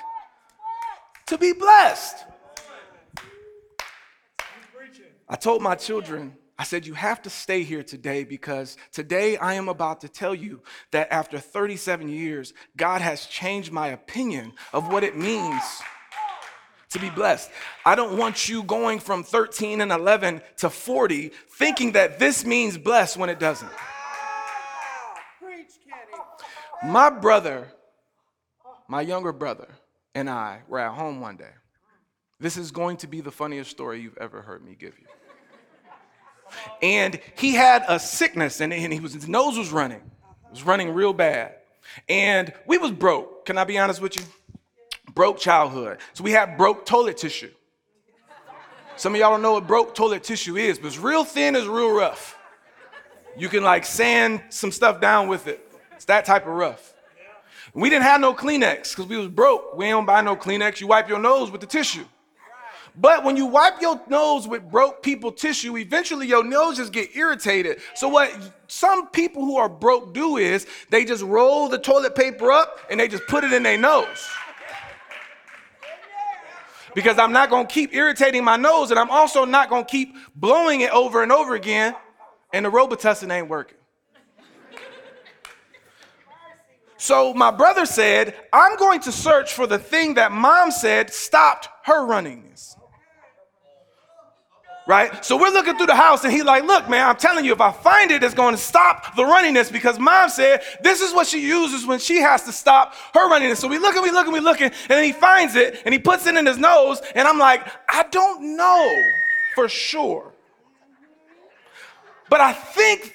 to 1.27 1.37
be 1.37 1.53
blessed? 1.53 2.25
I 5.29 5.35
told 5.35 5.61
my 5.61 5.75
children, 5.75 6.35
I 6.57 6.63
said, 6.63 6.87
You 6.87 6.95
have 6.95 7.21
to 7.21 7.29
stay 7.29 7.63
here 7.63 7.83
today 7.83 8.23
because 8.23 8.77
today 8.91 9.37
I 9.37 9.53
am 9.53 9.69
about 9.69 10.01
to 10.01 10.09
tell 10.09 10.33
you 10.33 10.61
that 10.91 11.13
after 11.13 11.39
37 11.39 12.09
years, 12.09 12.53
God 12.75 13.01
has 13.01 13.25
changed 13.27 13.71
my 13.71 13.89
opinion 13.89 14.53
of 14.73 14.91
what 14.91 15.03
it 15.03 15.15
means 15.15 15.63
to 16.89 16.99
be 16.99 17.11
blessed. 17.11 17.51
I 17.85 17.93
don't 17.93 18.17
want 18.17 18.49
you 18.49 18.63
going 18.63 18.99
from 18.99 19.23
13 19.23 19.81
and 19.81 19.91
11 19.91 20.41
to 20.57 20.69
40 20.71 21.31
thinking 21.51 21.91
that 21.91 22.17
this 22.17 22.43
means 22.43 22.77
blessed 22.77 23.15
when 23.17 23.29
it 23.29 23.39
doesn't. 23.39 23.71
My 26.83 27.09
brother, 27.09 27.67
my 28.87 29.01
younger 29.01 29.31
brother, 29.31 29.67
and 30.15 30.29
I 30.29 30.61
were 30.67 30.79
at 30.79 30.93
home 30.93 31.21
one 31.21 31.37
day. 31.37 31.51
This 32.39 32.57
is 32.57 32.71
going 32.71 32.97
to 32.97 33.07
be 33.07 33.21
the 33.21 33.31
funniest 33.31 33.69
story 33.69 34.01
you've 34.01 34.17
ever 34.17 34.41
heard 34.41 34.63
me 34.63 34.75
give 34.79 34.97
you. 34.97 35.05
And 36.81 37.19
he 37.35 37.53
had 37.53 37.83
a 37.87 37.99
sickness 37.99 38.61
and, 38.61 38.73
and 38.73 38.93
he 38.93 38.99
was, 38.99 39.13
his 39.13 39.27
nose 39.27 39.57
was 39.57 39.71
running. 39.71 39.99
It 39.99 40.51
was 40.51 40.63
running 40.63 40.93
real 40.93 41.13
bad. 41.13 41.55
And 42.07 42.53
we 42.65 42.77
was 42.77 42.91
broke. 42.91 43.45
Can 43.45 43.57
I 43.57 43.63
be 43.63 43.77
honest 43.77 44.01
with 44.01 44.15
you? 44.15 44.23
Broke 45.13 45.39
childhood. 45.39 45.99
So 46.13 46.23
we 46.23 46.31
had 46.31 46.57
broke 46.57 46.85
toilet 46.85 47.17
tissue. 47.17 47.51
Some 48.95 49.15
of 49.15 49.21
y'all 49.21 49.31
don't 49.31 49.41
know 49.41 49.53
what 49.53 49.65
broke 49.65 49.95
toilet 49.95 50.23
tissue 50.23 50.57
is, 50.57 50.77
but 50.77 50.87
it's 50.87 50.97
real 50.97 51.23
thin, 51.23 51.55
it's 51.55 51.67
real 51.67 51.91
rough. 51.91 52.37
You 53.37 53.47
can 53.47 53.63
like 53.63 53.85
sand 53.85 54.41
some 54.49 54.71
stuff 54.71 54.99
down 54.99 55.29
with 55.29 55.47
it. 55.47 55.65
It's 55.95 56.05
that 56.05 56.25
type 56.25 56.45
of 56.45 56.53
rough. 56.53 56.93
We 57.73 57.89
didn't 57.89 58.03
have 58.03 58.19
no 58.19 58.33
Kleenex 58.33 58.89
because 58.89 59.07
we 59.07 59.15
was 59.17 59.27
broke. 59.27 59.77
We 59.77 59.87
don't 59.89 60.05
buy 60.05 60.21
no 60.21 60.35
Kleenex. 60.35 60.81
You 60.81 60.87
wipe 60.87 61.07
your 61.07 61.19
nose 61.19 61.51
with 61.51 61.61
the 61.61 61.67
tissue. 61.67 62.05
But 62.99 63.23
when 63.23 63.37
you 63.37 63.45
wipe 63.45 63.81
your 63.81 64.01
nose 64.09 64.45
with 64.45 64.69
broke 64.69 65.01
people 65.01 65.31
tissue, 65.31 65.77
eventually 65.77 66.27
your 66.27 66.43
nose 66.43 66.75
just 66.75 66.91
get 66.91 67.15
irritated. 67.15 67.79
So 67.95 68.09
what 68.09 68.29
some 68.67 69.07
people 69.07 69.45
who 69.45 69.55
are 69.55 69.69
broke 69.69 70.13
do 70.13 70.35
is 70.35 70.67
they 70.89 71.05
just 71.05 71.23
roll 71.23 71.69
the 71.69 71.77
toilet 71.77 72.13
paper 72.13 72.51
up 72.51 72.77
and 72.89 72.99
they 72.99 73.07
just 73.07 73.25
put 73.27 73.45
it 73.45 73.53
in 73.53 73.63
their 73.63 73.77
nose. 73.77 74.27
Because 76.93 77.17
I'm 77.17 77.31
not 77.31 77.49
going 77.49 77.67
to 77.67 77.73
keep 77.73 77.93
irritating 77.93 78.43
my 78.43 78.57
nose 78.57 78.91
and 78.91 78.99
I'm 78.99 79.11
also 79.11 79.45
not 79.45 79.69
going 79.69 79.85
to 79.85 79.89
keep 79.89 80.15
blowing 80.35 80.81
it 80.81 80.91
over 80.91 81.23
and 81.23 81.31
over 81.31 81.55
again 81.55 81.95
and 82.51 82.65
the 82.65 82.69
Robitussin 82.69 83.31
ain't 83.31 83.47
working. 83.47 83.77
So 86.97 87.33
my 87.33 87.51
brother 87.51 87.85
said, 87.85 88.35
I'm 88.51 88.75
going 88.75 88.99
to 89.01 89.13
search 89.13 89.53
for 89.53 89.65
the 89.65 89.79
thing 89.79 90.15
that 90.15 90.33
mom 90.33 90.69
said 90.69 91.13
stopped 91.13 91.69
her 91.85 92.05
runningness 92.05 92.75
right? 94.89 95.23
So 95.23 95.37
we're 95.37 95.51
looking 95.51 95.77
through 95.77 95.85
the 95.85 95.95
house 95.95 96.23
and 96.23 96.33
he's 96.33 96.43
like, 96.43 96.63
look, 96.63 96.89
man, 96.89 97.07
I'm 97.07 97.15
telling 97.15 97.45
you, 97.45 97.53
if 97.53 97.61
I 97.61 97.71
find 97.71 98.09
it, 98.09 98.23
it's 98.23 98.33
going 98.33 98.55
to 98.55 98.59
stop 98.59 99.15
the 99.15 99.21
runniness 99.21 99.71
because 99.71 99.99
mom 99.99 100.29
said 100.29 100.63
this 100.81 100.99
is 100.99 101.13
what 101.13 101.27
she 101.27 101.47
uses 101.47 101.85
when 101.85 101.99
she 101.99 102.17
has 102.21 102.41
to 102.45 102.51
stop 102.51 102.95
her 103.13 103.29
runniness. 103.29 103.57
So 103.57 103.67
we 103.67 103.77
look 103.77 103.93
and 103.93 104.01
we 104.01 104.09
look 104.09 104.25
and 104.25 104.33
we 104.33 104.39
look 104.39 104.61
and 104.61 104.73
then 104.87 105.03
he 105.03 105.11
finds 105.11 105.55
it 105.55 105.83
and 105.85 105.93
he 105.93 105.99
puts 105.99 106.25
it 106.25 106.33
in 106.33 106.43
his 106.43 106.57
nose. 106.57 107.03
And 107.13 107.27
I'm 107.27 107.37
like, 107.37 107.67
I 107.87 108.03
don't 108.09 108.57
know 108.57 108.91
for 109.53 109.69
sure. 109.69 110.33
But 112.27 112.41
I 112.41 112.53
think 112.53 113.13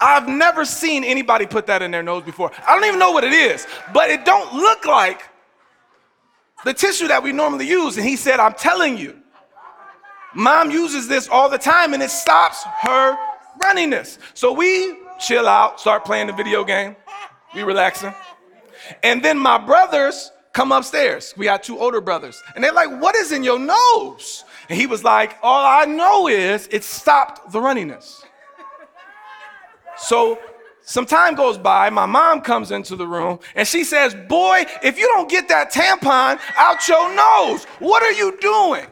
I've 0.00 0.28
never 0.28 0.64
seen 0.64 1.02
anybody 1.02 1.46
put 1.46 1.66
that 1.66 1.82
in 1.82 1.90
their 1.90 2.04
nose 2.04 2.22
before. 2.22 2.52
I 2.64 2.76
don't 2.76 2.84
even 2.84 3.00
know 3.00 3.10
what 3.10 3.24
it 3.24 3.32
is, 3.32 3.66
but 3.92 4.08
it 4.08 4.24
don't 4.24 4.54
look 4.54 4.84
like 4.84 5.22
the 6.64 6.74
tissue 6.74 7.08
that 7.08 7.24
we 7.24 7.32
normally 7.32 7.66
use. 7.66 7.96
And 7.96 8.06
he 8.06 8.14
said, 8.14 8.38
I'm 8.38 8.54
telling 8.54 8.96
you, 8.96 9.19
Mom 10.34 10.70
uses 10.70 11.08
this 11.08 11.28
all 11.28 11.48
the 11.48 11.58
time 11.58 11.94
and 11.94 12.02
it 12.02 12.10
stops 12.10 12.62
her 12.82 13.16
runniness. 13.62 14.18
So 14.34 14.52
we 14.52 14.96
chill 15.18 15.48
out, 15.48 15.80
start 15.80 16.04
playing 16.04 16.28
the 16.28 16.32
video 16.32 16.64
game, 16.64 16.96
we 17.54 17.62
relaxing. 17.62 18.14
And 19.02 19.22
then 19.24 19.38
my 19.38 19.58
brothers 19.58 20.30
come 20.52 20.72
upstairs. 20.72 21.34
We 21.36 21.46
got 21.46 21.62
two 21.62 21.78
older 21.78 22.00
brothers. 22.00 22.42
And 22.54 22.62
they're 22.62 22.72
like, 22.72 23.00
What 23.00 23.14
is 23.14 23.32
in 23.32 23.44
your 23.44 23.58
nose? 23.58 24.44
And 24.68 24.78
he 24.78 24.86
was 24.86 25.04
like, 25.04 25.36
All 25.42 25.64
I 25.64 25.84
know 25.84 26.28
is 26.28 26.68
it 26.70 26.84
stopped 26.84 27.52
the 27.52 27.60
runniness. 27.60 28.22
So 29.96 30.38
some 30.82 31.06
time 31.06 31.34
goes 31.34 31.58
by, 31.58 31.90
my 31.90 32.06
mom 32.06 32.40
comes 32.40 32.70
into 32.70 32.96
the 32.96 33.06
room 33.06 33.38
and 33.54 33.68
she 33.68 33.84
says, 33.84 34.14
Boy, 34.28 34.64
if 34.82 34.98
you 34.98 35.06
don't 35.08 35.28
get 35.28 35.48
that 35.48 35.72
tampon 35.72 36.40
out 36.56 36.88
your 36.88 37.14
nose, 37.14 37.64
what 37.78 38.02
are 38.02 38.12
you 38.12 38.36
doing? 38.40 38.86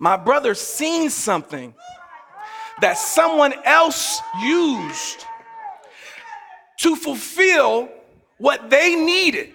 My 0.00 0.16
brother 0.16 0.54
seen 0.54 1.10
something 1.10 1.74
that 2.80 2.94
someone 2.94 3.52
else 3.64 4.20
used 4.42 5.26
to 6.78 6.96
fulfill 6.96 7.90
what 8.38 8.70
they 8.70 8.96
needed. 8.96 9.52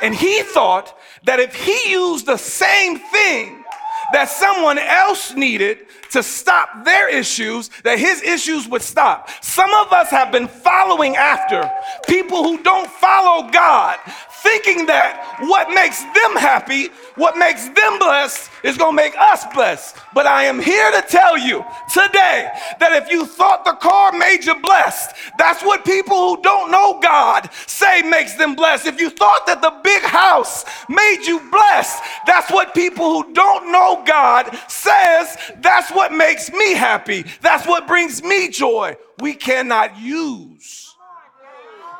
And 0.00 0.14
he 0.14 0.42
thought 0.42 0.96
that 1.24 1.40
if 1.40 1.54
he 1.54 1.90
used 1.90 2.24
the 2.24 2.36
same 2.36 3.00
thing 3.00 3.64
that 4.12 4.28
someone 4.28 4.78
else 4.78 5.34
needed 5.34 5.78
to 6.10 6.22
stop 6.22 6.84
their 6.84 7.08
issues, 7.08 7.68
that 7.84 7.98
his 7.98 8.22
issues 8.22 8.68
would 8.68 8.82
stop. 8.82 9.28
Some 9.42 9.72
of 9.74 9.92
us 9.92 10.10
have 10.10 10.32
been 10.32 10.48
following 10.48 11.16
after 11.16 11.70
people 12.08 12.42
who 12.42 12.62
don't 12.62 12.90
follow 12.90 13.48
God, 13.50 13.98
thinking 14.42 14.86
that 14.86 15.36
what 15.40 15.70
makes 15.70 16.02
them 16.02 16.36
happy, 16.36 16.88
what 17.16 17.36
makes 17.36 17.68
them 17.68 17.98
blessed, 17.98 18.50
is 18.62 18.76
gonna 18.76 18.96
make 18.96 19.14
us 19.18 19.44
blessed. 19.54 19.96
But 20.14 20.26
I 20.26 20.44
am 20.44 20.60
here 20.60 20.90
to 20.92 21.02
tell 21.02 21.38
you 21.38 21.64
today 21.92 22.50
that 22.78 22.92
if 22.92 23.10
you 23.10 23.26
thought 23.26 23.64
the 23.64 23.74
car 23.74 24.12
made 24.12 24.44
you 24.44 24.54
blessed, 24.60 25.14
that's 25.38 25.62
what 25.62 25.84
people 25.84 26.16
who 26.36 26.42
don't 26.42 26.70
know 26.70 27.00
God 27.00 27.48
say 27.66 28.02
makes 28.02 28.34
them 28.34 28.54
blessed. 28.54 28.86
If 28.86 29.00
you 29.00 29.10
thought 29.10 29.46
that 29.46 29.62
the 29.62 29.74
big 29.82 30.02
house 30.02 30.64
made 30.88 31.24
you 31.26 31.40
blessed, 31.50 32.02
that's 32.26 32.50
what 32.50 32.74
people 32.74 33.22
who 33.22 33.32
don't 33.32 33.72
know 33.72 34.02
God 34.06 34.50
says 34.68 35.36
that's 35.60 35.90
what 35.90 36.12
makes 36.12 36.52
me 36.52 36.74
happy. 36.74 37.24
That's 37.40 37.66
what 37.66 37.86
brings 37.86 38.22
me 38.22 38.48
joy. 38.48 38.96
We 39.18 39.34
cannot 39.34 39.98
use 39.98 40.89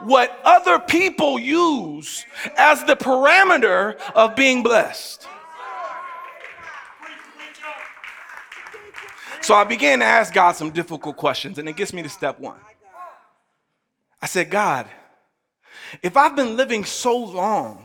what 0.03 0.41
other 0.45 0.79
people 0.79 1.39
use 1.39 2.25
as 2.57 2.85
the 2.85 2.97
parameter 2.97 3.99
of 4.15 4.35
being 4.37 4.63
blessed. 4.63 5.27
So 9.43 9.55
I 9.55 9.65
began 9.65 10.01
to 10.01 10.05
ask 10.05 10.33
God 10.33 10.53
some 10.53 10.71
difficult 10.71 11.17
questions, 11.17 11.59
and 11.59 11.69
it 11.69 11.77
gets 11.77 11.93
me 11.93 12.03
to 12.03 12.09
step 12.09 12.39
one. 12.39 12.59
I 14.21 14.27
said, 14.27 14.51
God, 14.51 14.87
if 16.03 16.17
I've 16.17 16.37
been 16.37 16.57
living 16.57 16.85
so 16.85 17.17
long, 17.17 17.85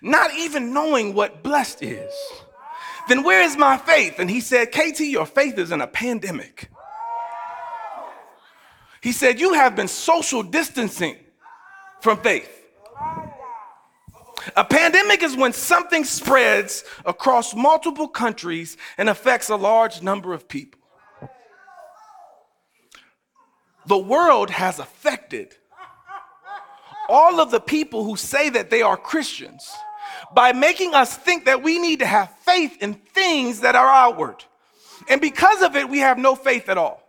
not 0.00 0.32
even 0.34 0.72
knowing 0.72 1.14
what 1.14 1.42
blessed 1.42 1.82
is, 1.82 2.12
then 3.08 3.22
where 3.22 3.42
is 3.42 3.56
my 3.56 3.76
faith? 3.76 4.18
And 4.18 4.30
he 4.30 4.40
said, 4.40 4.72
KT, 4.72 5.00
your 5.00 5.26
faith 5.26 5.58
is 5.58 5.72
in 5.72 5.80
a 5.80 5.86
pandemic. 5.86 6.70
He 9.04 9.12
said, 9.12 9.38
You 9.38 9.52
have 9.52 9.76
been 9.76 9.86
social 9.86 10.42
distancing 10.42 11.16
from 12.00 12.16
faith. 12.22 12.50
A 14.56 14.64
pandemic 14.64 15.22
is 15.22 15.36
when 15.36 15.52
something 15.52 16.04
spreads 16.04 16.84
across 17.04 17.54
multiple 17.54 18.08
countries 18.08 18.78
and 18.96 19.10
affects 19.10 19.50
a 19.50 19.56
large 19.56 20.00
number 20.00 20.32
of 20.32 20.48
people. 20.48 20.80
The 23.86 23.98
world 23.98 24.48
has 24.48 24.78
affected 24.78 25.54
all 27.10 27.42
of 27.42 27.50
the 27.50 27.60
people 27.60 28.04
who 28.04 28.16
say 28.16 28.48
that 28.48 28.70
they 28.70 28.80
are 28.80 28.96
Christians 28.96 29.70
by 30.34 30.54
making 30.54 30.94
us 30.94 31.14
think 31.14 31.44
that 31.44 31.62
we 31.62 31.78
need 31.78 31.98
to 31.98 32.06
have 32.06 32.34
faith 32.38 32.78
in 32.80 32.94
things 32.94 33.60
that 33.60 33.76
are 33.76 33.86
outward. 33.86 34.42
And 35.10 35.20
because 35.20 35.60
of 35.60 35.76
it, 35.76 35.90
we 35.90 35.98
have 35.98 36.16
no 36.16 36.34
faith 36.34 36.70
at 36.70 36.78
all. 36.78 37.03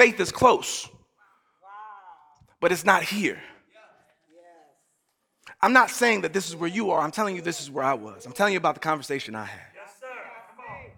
Faith 0.00 0.18
is 0.18 0.32
close, 0.32 0.88
but 2.58 2.72
it's 2.72 2.86
not 2.86 3.02
here. 3.02 3.38
I'm 5.60 5.74
not 5.74 5.90
saying 5.90 6.22
that 6.22 6.32
this 6.32 6.48
is 6.48 6.56
where 6.56 6.70
you 6.70 6.90
are. 6.92 7.02
I'm 7.02 7.10
telling 7.10 7.36
you 7.36 7.42
this 7.42 7.60
is 7.60 7.70
where 7.70 7.84
I 7.84 7.92
was. 7.92 8.24
I'm 8.24 8.32
telling 8.32 8.54
you 8.54 8.56
about 8.56 8.76
the 8.76 8.80
conversation 8.80 9.34
I 9.34 9.44
had. 9.44 9.60
Yes, 9.74 9.92
sir. 10.00 10.06
Come 10.56 10.64
on. 10.64 10.90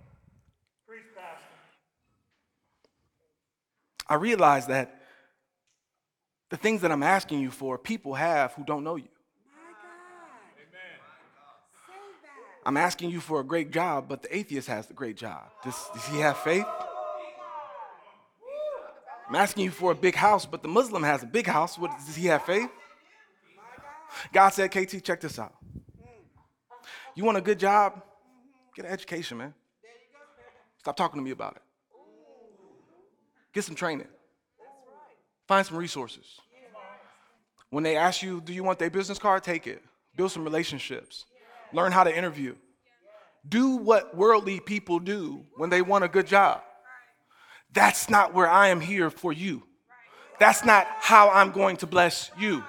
Preach, 0.87 1.03
Pastor. 1.17 1.45
I 4.07 4.15
realized 4.15 4.69
that 4.69 5.03
the 6.51 6.57
things 6.57 6.83
that 6.83 6.93
I'm 6.93 7.03
asking 7.03 7.41
you 7.41 7.51
for, 7.51 7.79
people 7.79 8.15
have 8.15 8.53
who 8.53 8.63
don't 8.63 8.85
know 8.85 8.95
you. 8.95 9.09
I'm 12.65 12.77
asking 12.77 13.11
you 13.11 13.19
for 13.19 13.41
a 13.41 13.45
great 13.45 13.73
job, 13.73 14.05
but 14.09 14.23
the 14.23 14.37
atheist 14.37 14.69
has 14.69 14.87
the 14.87 14.95
great 14.95 15.17
job. 15.17 15.51
Does, 15.65 15.75
does 15.93 16.07
he 16.07 16.21
have 16.21 16.37
faith? 16.39 16.67
I'm 19.33 19.37
asking 19.37 19.65
you 19.65 19.71
for 19.71 19.93
a 19.93 19.95
big 19.95 20.15
house, 20.15 20.45
but 20.45 20.63
the 20.63 20.69
Muslim 20.69 21.03
has 21.03 21.23
a 21.23 21.27
big 21.27 21.47
house. 21.47 21.79
What, 21.79 21.91
does 22.05 22.15
he 22.15 22.27
have 22.27 22.43
faith? 22.43 22.69
God 24.31 24.51
said, 24.51 24.71
KT, 24.71 25.03
check 25.03 25.23
this 25.23 25.39
out. 25.39 25.55
You 27.15 27.25
want 27.25 27.39
a 27.39 27.41
good 27.41 27.59
job? 27.59 28.03
Get 28.77 28.85
an 28.85 28.93
education, 28.93 29.39
man. 29.39 29.55
Stop 30.81 30.99
talking 30.99 31.19
to 31.19 31.25
me 31.25 31.31
about 31.31 31.57
it. 31.57 31.63
Get 33.55 33.65
some 33.65 33.75
training. 33.75 34.09
Find 35.49 35.67
some 35.67 35.79
resources. 35.79 36.39
When 37.71 37.83
they 37.83 37.97
ask 37.97 38.23
you, 38.23 38.43
do 38.43 38.53
you 38.53 38.63
want 38.63 38.79
their 38.79 38.91
business 38.91 39.19
card? 39.19 39.45
Take 39.45 39.67
it. 39.67 39.83
Build 40.15 40.31
some 40.31 40.45
relationships. 40.45 41.25
Learn 41.73 41.91
how 41.91 42.05
to 42.05 42.15
interview. 42.15 42.55
do 43.49 43.77
what 43.77 44.15
worldly 44.15 44.61
people 44.61 44.99
do 44.99 45.47
when 45.57 45.71
they 45.71 45.81
want 45.81 46.05
a 46.05 46.09
good 46.09 46.27
job. 46.27 46.61
That's 47.73 48.11
not 48.11 48.35
where 48.35 48.49
I 48.49 48.69
am 48.69 48.81
here 48.81 49.11
for 49.11 49.33
you. 49.33 49.63
That's 50.39 50.65
not 50.65 50.87
how 50.99 51.31
I'm 51.31 51.53
going 51.53 51.77
to 51.79 51.87
bless 51.87 52.31
you. 52.39 52.65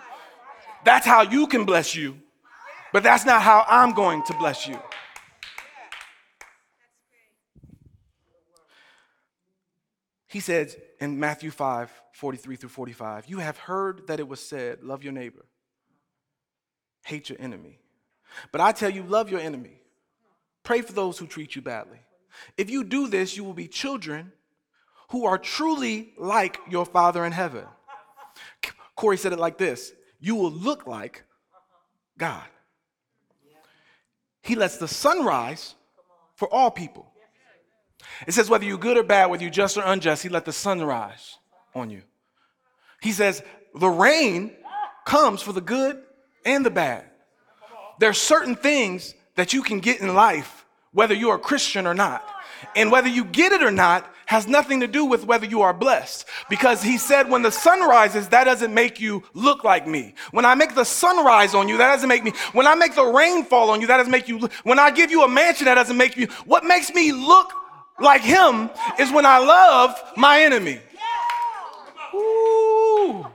That's 0.86 1.06
how 1.06 1.22
you 1.22 1.48
can 1.48 1.66
bless 1.66 1.96
you, 1.96 2.18
but 2.92 3.04
that's 3.04 3.26
not 3.26 3.42
how 3.42 3.66
I'm 3.68 3.94
going 3.94 4.24
to 4.24 4.34
bless 4.34 4.68
you. 4.68 4.78
He 10.28 10.40
says 10.40 10.76
in 11.00 11.20
Matthew 11.20 11.52
5 11.52 11.92
43 12.14 12.56
through 12.56 12.70
45, 12.70 13.28
You 13.28 13.40
have 13.40 13.58
heard 13.58 14.08
that 14.08 14.20
it 14.20 14.28
was 14.28 14.40
said, 14.40 14.84
Love 14.84 15.04
your 15.04 15.14
neighbor, 15.14 15.46
hate 17.06 17.30
your 17.30 17.40
enemy. 17.40 17.80
But 18.52 18.62
I 18.62 18.72
tell 18.72 18.90
you, 18.90 19.04
love 19.04 19.30
your 19.30 19.40
enemy, 19.40 19.82
pray 20.64 20.82
for 20.82 20.94
those 20.94 21.18
who 21.18 21.28
treat 21.28 21.56
you 21.56 21.62
badly. 21.62 22.00
If 22.58 22.70
you 22.70 22.84
do 22.84 23.08
this, 23.08 23.38
you 23.38 23.44
will 23.44 23.54
be 23.54 23.68
children 23.68 24.32
who 25.13 25.25
are 25.25 25.38
truly 25.38 26.12
like 26.17 26.58
your 26.67 26.88
Father 26.88 27.24
in 27.24 27.32
heaven. 27.32 27.65
Corey 28.96 29.15
said 29.15 29.32
it 29.32 29.38
like 29.38 29.60
this 29.60 29.93
You 30.20 30.34
will 30.36 30.51
look 30.51 30.88
like 30.88 31.24
God. 32.17 32.43
He 34.41 34.55
lets 34.55 34.77
the 34.77 34.88
sun 34.88 35.24
rise 35.24 35.75
for 36.34 36.51
all 36.51 36.72
people. 36.72 37.05
It 38.25 38.34
says, 38.34 38.50
whether 38.50 38.65
you're 38.65 38.77
good 38.79 38.98
or 38.98 39.03
bad, 39.03 39.27
whether 39.27 39.43
you're 39.43 39.51
just 39.51 39.77
or 39.77 39.84
unjust, 39.86 40.24
he 40.24 40.29
let 40.29 40.46
the 40.46 40.51
sun 40.51 40.84
rise 40.84 41.38
on 41.75 41.91
you. 41.91 42.01
He 43.01 43.12
says, 43.12 43.41
the 43.75 43.88
rain 43.88 44.51
comes 45.05 45.41
for 45.41 45.53
the 45.53 45.62
good 45.62 46.01
and 46.43 46.65
the 46.65 46.72
bad. 46.72 47.05
There 48.00 48.10
are 48.10 48.13
certain 48.13 48.55
things 48.55 49.13
that 49.36 49.53
you 49.53 49.62
can 49.62 49.79
get 49.79 50.01
in 50.01 50.13
life, 50.13 50.65
whether 50.91 51.13
you're 51.13 51.36
a 51.36 51.39
Christian 51.39 51.86
or 51.86 51.93
not. 51.93 52.27
And 52.75 52.91
whether 52.91 53.08
you 53.08 53.24
get 53.24 53.51
it 53.51 53.62
or 53.63 53.72
not 53.72 54.12
has 54.25 54.48
nothing 54.48 54.80
to 54.80 54.88
do 54.88 55.06
with 55.06 55.25
whether 55.25 55.46
you 55.46 55.62
are 55.62 55.74
blessed. 55.74 56.25
Because 56.50 56.82
he 56.82 56.98
said, 56.98 57.30
when 57.30 57.42
the 57.42 57.51
sun 57.51 57.82
rises, 57.88 58.30
that 58.30 58.46
doesn't 58.46 58.74
make 58.74 59.00
you 59.00 59.24
look 59.34 59.63
like 59.63 59.88
me. 59.88 60.15
When 60.32 60.46
I 60.46 60.56
make 60.56 60.75
the 60.75 60.84
sun 60.84 61.24
rise 61.25 61.53
on 61.53 61.68
you, 61.68 61.77
that 61.77 61.88
doesn't 61.88 62.10
make 62.10 62.24
me. 62.24 62.32
When 62.53 62.68
I 62.68 62.75
make 62.75 62.96
the 62.96 63.06
rain 63.06 63.46
fall 63.46 63.70
on 63.70 63.82
you, 63.82 63.88
that 63.88 63.98
doesn't 63.98 64.12
make 64.12 64.27
you. 64.27 64.48
When 64.63 64.80
I 64.80 64.92
give 64.92 65.12
you 65.12 65.24
a 65.24 65.27
mansion, 65.27 65.65
that 65.65 65.75
doesn't 65.75 65.98
make 65.98 66.18
you. 66.18 66.27
What 66.46 66.63
makes 66.63 66.94
me 66.94 67.12
look 67.12 67.51
like 68.00 68.22
him 68.22 68.70
is 69.00 69.12
when 69.12 69.25
I 69.25 69.39
love 69.39 70.00
my 70.18 70.42
enemy. 70.42 70.80
Ooh. 72.15 73.25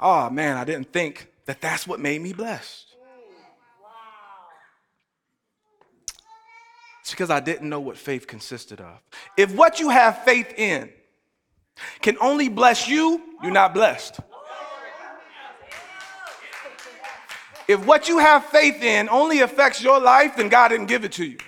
Oh 0.00 0.30
man, 0.30 0.56
I 0.56 0.64
didn't 0.64 0.92
think 0.92 1.28
that 1.44 1.60
that's 1.60 1.86
what 1.86 2.00
made 2.00 2.20
me 2.20 2.32
blessed. 2.32 2.89
It's 7.10 7.14
because 7.16 7.30
I 7.30 7.40
didn't 7.40 7.68
know 7.68 7.80
what 7.80 7.96
faith 7.96 8.28
consisted 8.28 8.80
of. 8.80 8.96
If 9.36 9.52
what 9.52 9.80
you 9.80 9.88
have 9.88 10.22
faith 10.22 10.54
in 10.56 10.90
can 12.02 12.16
only 12.20 12.48
bless 12.48 12.86
you, 12.86 13.20
you're 13.42 13.50
not 13.50 13.74
blessed. 13.74 14.20
If 17.66 17.84
what 17.84 18.06
you 18.06 18.18
have 18.18 18.44
faith 18.44 18.80
in 18.80 19.08
only 19.08 19.40
affects 19.40 19.82
your 19.82 19.98
life, 19.98 20.36
then 20.36 20.48
God 20.48 20.68
didn't 20.68 20.86
give 20.86 21.04
it 21.04 21.10
to 21.14 21.24
you. 21.24 21.38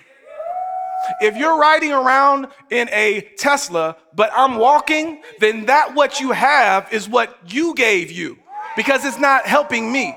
If 1.21 1.37
you're 1.37 1.57
riding 1.57 1.93
around 1.93 2.47
in 2.69 2.89
a 2.89 3.21
Tesla, 3.37 3.95
but 4.13 4.31
I'm 4.35 4.55
walking, 4.55 5.23
then 5.39 5.67
that 5.67 5.95
what 5.95 6.19
you 6.19 6.33
have 6.33 6.91
is 6.91 7.07
what 7.07 7.39
you 7.47 7.73
gave 7.73 8.11
you 8.11 8.37
because 8.75 9.05
it's 9.05 9.17
not 9.17 9.45
helping 9.45 9.93
me. 9.93 10.13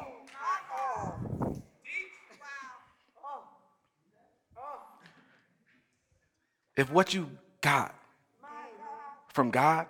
If 6.77 6.91
what 6.91 7.15
you 7.15 7.31
got 7.61 7.95
from 9.33 9.51
God 9.51 9.87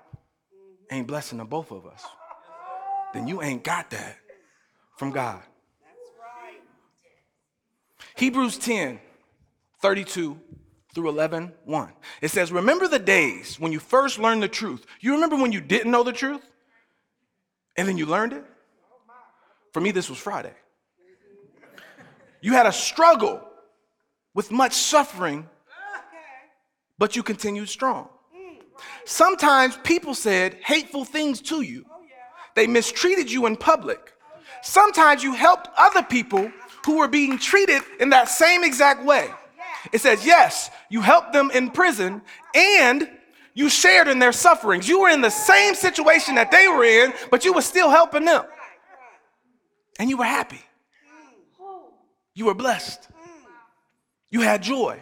ain't 0.91 1.07
blessing 1.07 1.39
the 1.39 1.45
both 1.45 1.71
of 1.71 1.87
us, 1.87 2.05
then 3.13 3.27
you 3.27 3.43
ain't 3.43 3.65
got 3.65 3.91
that 3.91 4.19
from 4.97 5.11
God. 5.11 5.43
Hebrews 8.17 8.59
10 8.59 9.01
32 9.83 10.41
through 10.95 11.09
11 11.11 11.53
1. 11.65 11.93
It 12.23 12.29
says, 12.29 12.51
Remember 12.51 12.89
the 12.89 12.99
days 12.99 13.61
when 13.61 13.73
you 13.73 13.79
first 13.79 14.19
learned 14.19 14.43
the 14.43 14.49
truth. 14.49 14.87
You 15.01 15.13
remember 15.15 15.37
when 15.37 15.53
you 15.53 15.61
didn't 15.61 15.91
know 15.91 16.03
the 16.03 16.13
truth? 16.13 16.43
And 17.77 17.87
then 17.87 17.99
you 17.99 18.07
learned 18.07 18.33
it? 18.33 18.45
For 19.73 19.81
me, 19.81 19.91
this 19.91 20.09
was 20.09 20.19
Friday. 20.19 20.55
You 22.41 22.53
had 22.53 22.65
a 22.65 22.73
struggle 22.73 23.43
with 24.33 24.51
much 24.51 24.73
suffering 24.73 25.49
but 26.99 27.17
you 27.17 27.23
continued 27.23 27.69
strong. 27.69 28.09
Sometimes 29.05 29.79
people 29.85 30.15
said 30.15 30.55
hateful 30.65 31.05
things 31.05 31.41
to 31.43 31.63
you. 31.63 31.85
They 32.55 32.67
mistreated 32.67 33.31
you 33.31 33.47
in 33.47 33.57
public. 33.57 34.13
Sometimes 34.63 35.23
you 35.23 35.35
helped 35.35 35.69
other 35.77 36.03
people 36.03 36.51
who 36.85 36.99
were 36.99 37.09
being 37.09 37.39
treated 37.39 37.83
in 38.01 38.11
that 38.11 38.29
same 38.29 38.65
exact 38.65 39.05
way. 39.05 39.31
It 39.93 40.01
says, 40.01 40.27
yes, 40.27 40.71
you 40.89 41.01
helped 41.01 41.33
them 41.33 41.51
in 41.53 41.71
prison 41.71 42.23
and 42.55 43.09
you 43.55 43.69
shared 43.69 44.09
in 44.09 44.19
their 44.19 44.33
sufferings. 44.33 44.89
You 44.89 45.01
were 45.01 45.09
in 45.09 45.21
the 45.21 45.31
same 45.31 45.75
situation 45.75 46.35
that 46.35 46.51
they 46.51 46.69
were 46.69 46.85
in, 46.85 47.13
but 47.31 47.45
you 47.45 47.53
were 47.53 47.63
still 47.63 47.91
helping 47.91 48.25
them. 48.25 48.45
And 49.99 50.11
you 50.11 50.17
were 50.17 50.25
happy. 50.25 50.61
You 52.35 52.47
were 52.47 52.55
blessed. 52.55 53.09
You 54.31 54.41
had 54.41 54.63
joy 54.63 55.01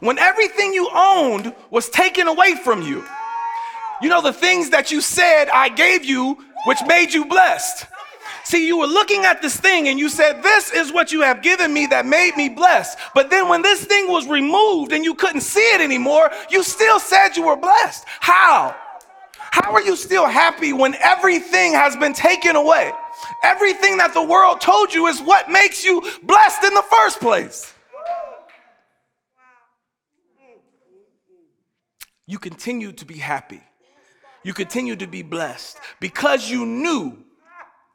when 0.00 0.18
everything 0.18 0.72
you 0.72 0.88
owned 0.94 1.54
was 1.70 1.88
taken 1.88 2.28
away 2.28 2.54
from 2.54 2.82
you. 2.82 3.04
You 4.00 4.08
know, 4.08 4.20
the 4.20 4.32
things 4.32 4.70
that 4.70 4.90
you 4.90 5.00
said 5.00 5.48
I 5.48 5.68
gave 5.68 6.04
you, 6.04 6.38
which 6.66 6.78
made 6.86 7.12
you 7.12 7.24
blessed. 7.24 7.86
See, 8.44 8.66
you 8.66 8.76
were 8.78 8.86
looking 8.86 9.24
at 9.24 9.40
this 9.40 9.56
thing 9.56 9.88
and 9.88 9.98
you 9.98 10.08
said, 10.08 10.42
This 10.42 10.72
is 10.72 10.92
what 10.92 11.12
you 11.12 11.20
have 11.22 11.42
given 11.42 11.72
me 11.72 11.86
that 11.86 12.04
made 12.06 12.36
me 12.36 12.48
blessed. 12.48 12.98
But 13.14 13.30
then 13.30 13.48
when 13.48 13.62
this 13.62 13.84
thing 13.84 14.08
was 14.08 14.26
removed 14.26 14.92
and 14.92 15.04
you 15.04 15.14
couldn't 15.14 15.42
see 15.42 15.60
it 15.74 15.80
anymore, 15.80 16.30
you 16.50 16.62
still 16.62 16.98
said 16.98 17.36
you 17.36 17.46
were 17.46 17.56
blessed. 17.56 18.04
How? 18.20 18.74
How 19.52 19.72
are 19.72 19.82
you 19.82 19.96
still 19.96 20.26
happy 20.26 20.72
when 20.72 20.94
everything 20.96 21.74
has 21.74 21.94
been 21.96 22.14
taken 22.14 22.56
away? 22.56 22.90
Everything 23.44 23.98
that 23.98 24.14
the 24.14 24.22
world 24.22 24.60
told 24.60 24.92
you 24.92 25.06
is 25.06 25.20
what 25.20 25.50
makes 25.50 25.84
you 25.84 26.00
blessed 26.22 26.64
in 26.64 26.74
the 26.74 26.82
first 26.82 27.20
place. 27.20 27.72
You 32.32 32.38
continued 32.38 32.96
to 32.96 33.04
be 33.04 33.18
happy. 33.18 33.60
You 34.42 34.54
continued 34.54 35.00
to 35.00 35.06
be 35.06 35.20
blessed 35.20 35.76
because 36.00 36.50
you 36.50 36.64
knew. 36.64 37.18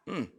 Mm, 0.08 0.30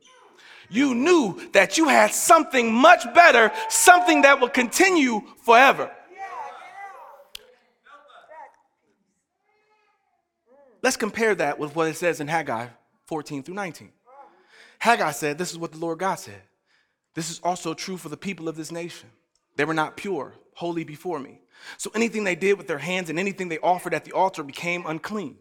you 0.71 0.95
knew 0.95 1.51
that 1.53 1.77
you 1.77 1.89
had 1.89 2.13
something 2.15 2.73
much 2.73 3.13
better, 3.13 3.51
something 3.69 4.23
that 4.23 4.41
will 4.41 4.51
continue 4.51 5.21
forever. 5.45 5.91
Let's 10.81 10.97
compare 10.97 11.35
that 11.35 11.59
with 11.59 11.75
what 11.75 11.89
it 11.89 11.97
says 11.97 12.21
in 12.21 12.29
Haggai 12.29 12.69
14 13.07 13.43
through 13.43 13.57
19. 13.57 13.91
Haggai 14.79 15.11
said, 15.11 15.39
This 15.39 15.51
is 15.51 15.59
what 15.59 15.73
the 15.73 15.79
Lord 15.79 15.99
God 15.99 16.21
said. 16.21 16.41
This 17.15 17.31
is 17.31 17.41
also 17.43 17.75
true 17.75 17.97
for 17.97 18.09
the 18.09 18.17
people 18.17 18.49
of 18.49 18.57
this 18.57 18.71
nation. 18.71 19.11
They 19.57 19.65
were 19.65 19.75
not 19.75 19.97
pure, 19.97 20.35
holy 20.55 20.85
before 20.85 21.19
me. 21.19 21.41
So 21.77 21.91
anything 21.95 22.25
they 22.25 22.35
did 22.35 22.59
with 22.59 22.67
their 22.67 22.79
hands 22.79 23.11
and 23.11 23.19
anything 23.19 23.49
they 23.49 23.59
offered 23.59 23.95
at 23.95 24.05
the 24.05 24.13
altar 24.13 24.43
became 24.43 24.87
unclean. 24.87 25.37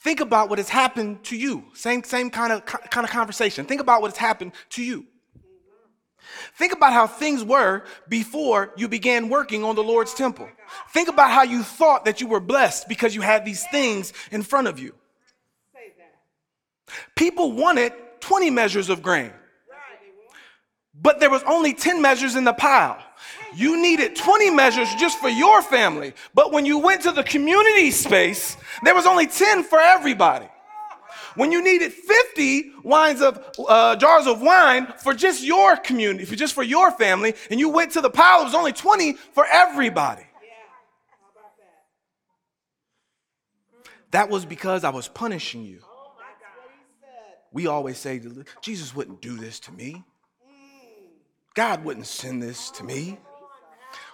Think 0.00 0.20
about 0.20 0.48
what 0.48 0.58
has 0.58 0.68
happened 0.68 1.22
to 1.24 1.36
you. 1.36 1.64
Same, 1.74 2.02
same 2.02 2.30
kind 2.30 2.52
of, 2.52 2.64
kind 2.64 3.04
of 3.04 3.10
conversation. 3.10 3.66
Think 3.66 3.80
about 3.80 4.02
what 4.02 4.10
has 4.10 4.18
happened 4.18 4.52
to 4.70 4.82
you. 4.82 5.06
Think 6.54 6.72
about 6.72 6.92
how 6.92 7.06
things 7.06 7.44
were 7.44 7.84
before 8.08 8.72
you 8.76 8.88
began 8.88 9.28
working 9.28 9.64
on 9.64 9.74
the 9.74 9.82
Lord's 9.82 10.14
temple. 10.14 10.48
Think 10.92 11.08
about 11.08 11.30
how 11.30 11.42
you 11.42 11.62
thought 11.62 12.04
that 12.04 12.20
you 12.20 12.26
were 12.26 12.40
blessed 12.40 12.88
because 12.88 13.14
you 13.14 13.20
had 13.20 13.44
these 13.44 13.66
things 13.68 14.12
in 14.30 14.42
front 14.42 14.68
of 14.68 14.78
you. 14.78 14.94
People 17.16 17.52
wanted 17.52 17.92
20 18.20 18.50
measures 18.50 18.88
of 18.88 19.02
grain, 19.02 19.32
but 20.94 21.20
there 21.20 21.30
was 21.30 21.42
only 21.44 21.74
10 21.74 22.02
measures 22.02 22.36
in 22.36 22.44
the 22.44 22.52
pile 22.52 23.02
you 23.54 23.80
needed 23.80 24.16
20 24.16 24.50
measures 24.50 24.88
just 24.94 25.18
for 25.18 25.28
your 25.28 25.62
family. 25.62 26.12
But 26.34 26.52
when 26.52 26.66
you 26.66 26.78
went 26.78 27.02
to 27.02 27.12
the 27.12 27.22
community 27.22 27.90
space, 27.90 28.56
there 28.82 28.94
was 28.94 29.06
only 29.06 29.26
10 29.26 29.64
for 29.64 29.78
everybody. 29.78 30.48
When 31.34 31.50
you 31.50 31.62
needed 31.62 31.92
50 31.92 32.72
wines 32.82 33.22
of 33.22 33.42
uh, 33.66 33.96
jars 33.96 34.26
of 34.26 34.42
wine 34.42 34.92
for 34.98 35.14
just 35.14 35.42
your 35.42 35.76
community, 35.76 36.24
for 36.24 36.36
just 36.36 36.54
for 36.54 36.62
your 36.62 36.90
family, 36.90 37.34
and 37.50 37.58
you 37.58 37.70
went 37.70 37.92
to 37.92 38.00
the 38.00 38.10
pile, 38.10 38.42
it 38.42 38.44
was 38.44 38.54
only 38.54 38.72
20 38.72 39.14
for 39.32 39.46
everybody. 39.46 40.24
That 44.10 44.28
was 44.28 44.44
because 44.44 44.84
I 44.84 44.90
was 44.90 45.08
punishing 45.08 45.64
you. 45.64 45.80
We 47.50 47.66
always 47.66 47.98
say, 47.98 48.20
Jesus 48.60 48.94
wouldn't 48.94 49.20
do 49.20 49.36
this 49.36 49.58
to 49.60 49.72
me. 49.72 50.04
God 51.54 51.84
wouldn't 51.84 52.06
send 52.06 52.42
this 52.42 52.70
to 52.72 52.84
me. 52.84 53.18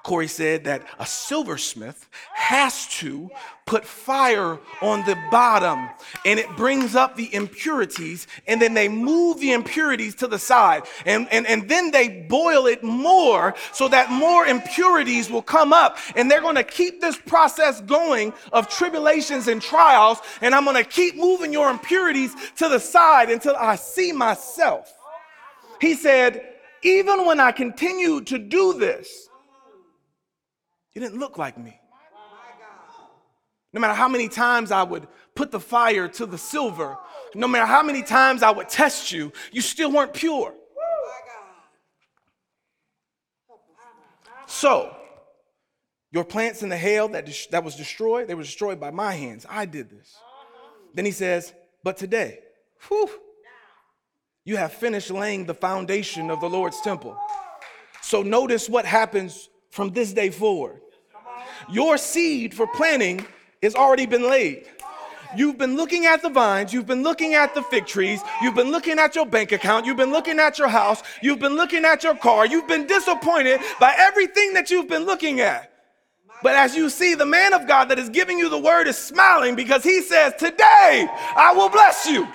Corey 0.02 0.26
said 0.26 0.64
that 0.64 0.86
a 0.98 1.04
silversmith 1.04 2.08
has 2.32 2.86
to 2.98 3.30
put 3.66 3.84
fire 3.84 4.58
on 4.80 5.04
the 5.04 5.16
bottom 5.30 5.90
and 6.24 6.40
it 6.40 6.48
brings 6.56 6.94
up 6.94 7.14
the 7.14 7.32
impurities 7.34 8.26
and 8.46 8.62
then 8.62 8.72
they 8.72 8.88
move 8.88 9.38
the 9.40 9.52
impurities 9.52 10.14
to 10.14 10.26
the 10.26 10.38
side 10.38 10.84
and, 11.04 11.28
and, 11.30 11.46
and 11.46 11.68
then 11.68 11.90
they 11.90 12.08
boil 12.26 12.66
it 12.66 12.82
more 12.82 13.54
so 13.72 13.86
that 13.88 14.10
more 14.10 14.46
impurities 14.46 15.30
will 15.30 15.42
come 15.42 15.74
up 15.74 15.98
and 16.16 16.30
they're 16.30 16.40
going 16.40 16.54
to 16.54 16.64
keep 16.64 17.02
this 17.02 17.18
process 17.18 17.82
going 17.82 18.32
of 18.52 18.66
tribulations 18.68 19.46
and 19.48 19.60
trials 19.60 20.18
and 20.40 20.54
i'm 20.54 20.64
going 20.64 20.82
to 20.82 20.88
keep 20.88 21.16
moving 21.16 21.52
your 21.52 21.68
impurities 21.70 22.34
to 22.56 22.66
the 22.70 22.78
side 22.78 23.30
until 23.30 23.54
i 23.56 23.76
see 23.76 24.12
myself 24.12 24.94
he 25.82 25.92
said 25.92 26.57
even 26.82 27.26
when 27.26 27.40
i 27.40 27.52
continued 27.52 28.26
to 28.26 28.38
do 28.38 28.78
this 28.78 29.28
you 30.94 31.00
didn't 31.00 31.18
look 31.18 31.38
like 31.38 31.58
me 31.58 31.80
no 33.72 33.80
matter 33.80 33.94
how 33.94 34.08
many 34.08 34.28
times 34.28 34.70
I 34.70 34.82
would 34.82 35.06
put 35.34 35.50
the 35.50 35.60
fire 35.60 36.08
to 36.08 36.26
the 36.26 36.38
silver, 36.38 36.96
no 37.34 37.46
matter 37.46 37.66
how 37.66 37.82
many 37.82 38.02
times 38.02 38.42
I 38.42 38.50
would 38.50 38.68
test 38.68 39.12
you, 39.12 39.32
you 39.52 39.60
still 39.60 39.92
weren't 39.92 40.14
pure. 40.14 40.54
So, 44.46 44.96
your 46.10 46.24
plants 46.24 46.62
in 46.62 46.70
the 46.70 46.76
hail 46.76 47.08
that, 47.08 47.28
that 47.50 47.62
was 47.62 47.76
destroyed, 47.76 48.28
they 48.28 48.34
were 48.34 48.42
destroyed 48.42 48.80
by 48.80 48.90
my 48.90 49.12
hands. 49.12 49.44
I 49.48 49.66
did 49.66 49.90
this. 49.90 50.16
Then 50.94 51.04
he 51.04 51.10
says, 51.10 51.52
But 51.84 51.98
today, 51.98 52.38
whew, 52.88 53.10
you 54.48 54.56
have 54.56 54.72
finished 54.72 55.10
laying 55.10 55.44
the 55.44 55.52
foundation 55.52 56.30
of 56.30 56.40
the 56.40 56.48
Lord's 56.48 56.80
temple. 56.80 57.14
So, 58.00 58.22
notice 58.22 58.66
what 58.66 58.86
happens 58.86 59.50
from 59.70 59.90
this 59.90 60.14
day 60.14 60.30
forward. 60.30 60.80
Your 61.68 61.98
seed 61.98 62.54
for 62.54 62.66
planting 62.66 63.26
it's 63.60 63.74
already 63.74 64.06
been 64.06 64.22
laid. 64.22 64.66
You've 65.36 65.58
been 65.58 65.76
looking 65.76 66.06
at 66.06 66.22
the 66.22 66.30
vines, 66.30 66.72
you've 66.72 66.86
been 66.86 67.02
looking 67.02 67.34
at 67.34 67.54
the 67.54 67.60
fig 67.60 67.86
trees, 67.86 68.22
you've 68.40 68.54
been 68.54 68.70
looking 68.70 68.98
at 68.98 69.14
your 69.14 69.26
bank 69.26 69.52
account, 69.52 69.84
you've 69.84 69.98
been 69.98 70.12
looking 70.12 70.38
at 70.38 70.58
your 70.58 70.68
house, 70.68 71.02
you've 71.20 71.40
been 71.40 71.54
looking 71.56 71.84
at 71.84 72.02
your 72.02 72.14
car, 72.14 72.46
you've 72.46 72.68
been 72.68 72.86
disappointed 72.86 73.60
by 73.78 73.94
everything 73.98 74.54
that 74.54 74.70
you've 74.70 74.88
been 74.88 75.04
looking 75.04 75.40
at. 75.40 75.70
But 76.42 76.54
as 76.54 76.74
you 76.74 76.88
see, 76.88 77.14
the 77.14 77.26
man 77.26 77.52
of 77.52 77.66
God 77.66 77.86
that 77.90 77.98
is 77.98 78.08
giving 78.08 78.38
you 78.38 78.48
the 78.48 78.58
word 78.58 78.86
is 78.86 78.96
smiling 78.96 79.56
because 79.56 79.82
he 79.82 80.00
says, 80.00 80.32
Today 80.38 81.08
I 81.36 81.52
will 81.54 81.68
bless 81.68 82.06
you. 82.06 82.26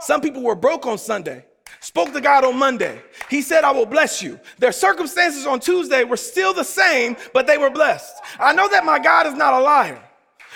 Some 0.00 0.20
people 0.20 0.42
were 0.42 0.54
broke 0.54 0.86
on 0.86 0.98
Sunday. 0.98 1.44
Spoke 1.80 2.12
to 2.12 2.20
God 2.20 2.44
on 2.44 2.58
Monday. 2.58 3.00
He 3.30 3.42
said, 3.42 3.62
I 3.62 3.70
will 3.70 3.86
bless 3.86 4.22
you. 4.22 4.40
Their 4.58 4.72
circumstances 4.72 5.46
on 5.46 5.60
Tuesday 5.60 6.04
were 6.04 6.16
still 6.16 6.52
the 6.52 6.64
same, 6.64 7.16
but 7.32 7.46
they 7.46 7.58
were 7.58 7.70
blessed. 7.70 8.14
I 8.40 8.52
know 8.52 8.68
that 8.68 8.84
my 8.84 8.98
God 8.98 9.26
is 9.26 9.34
not 9.34 9.54
a 9.54 9.60
liar. 9.60 10.02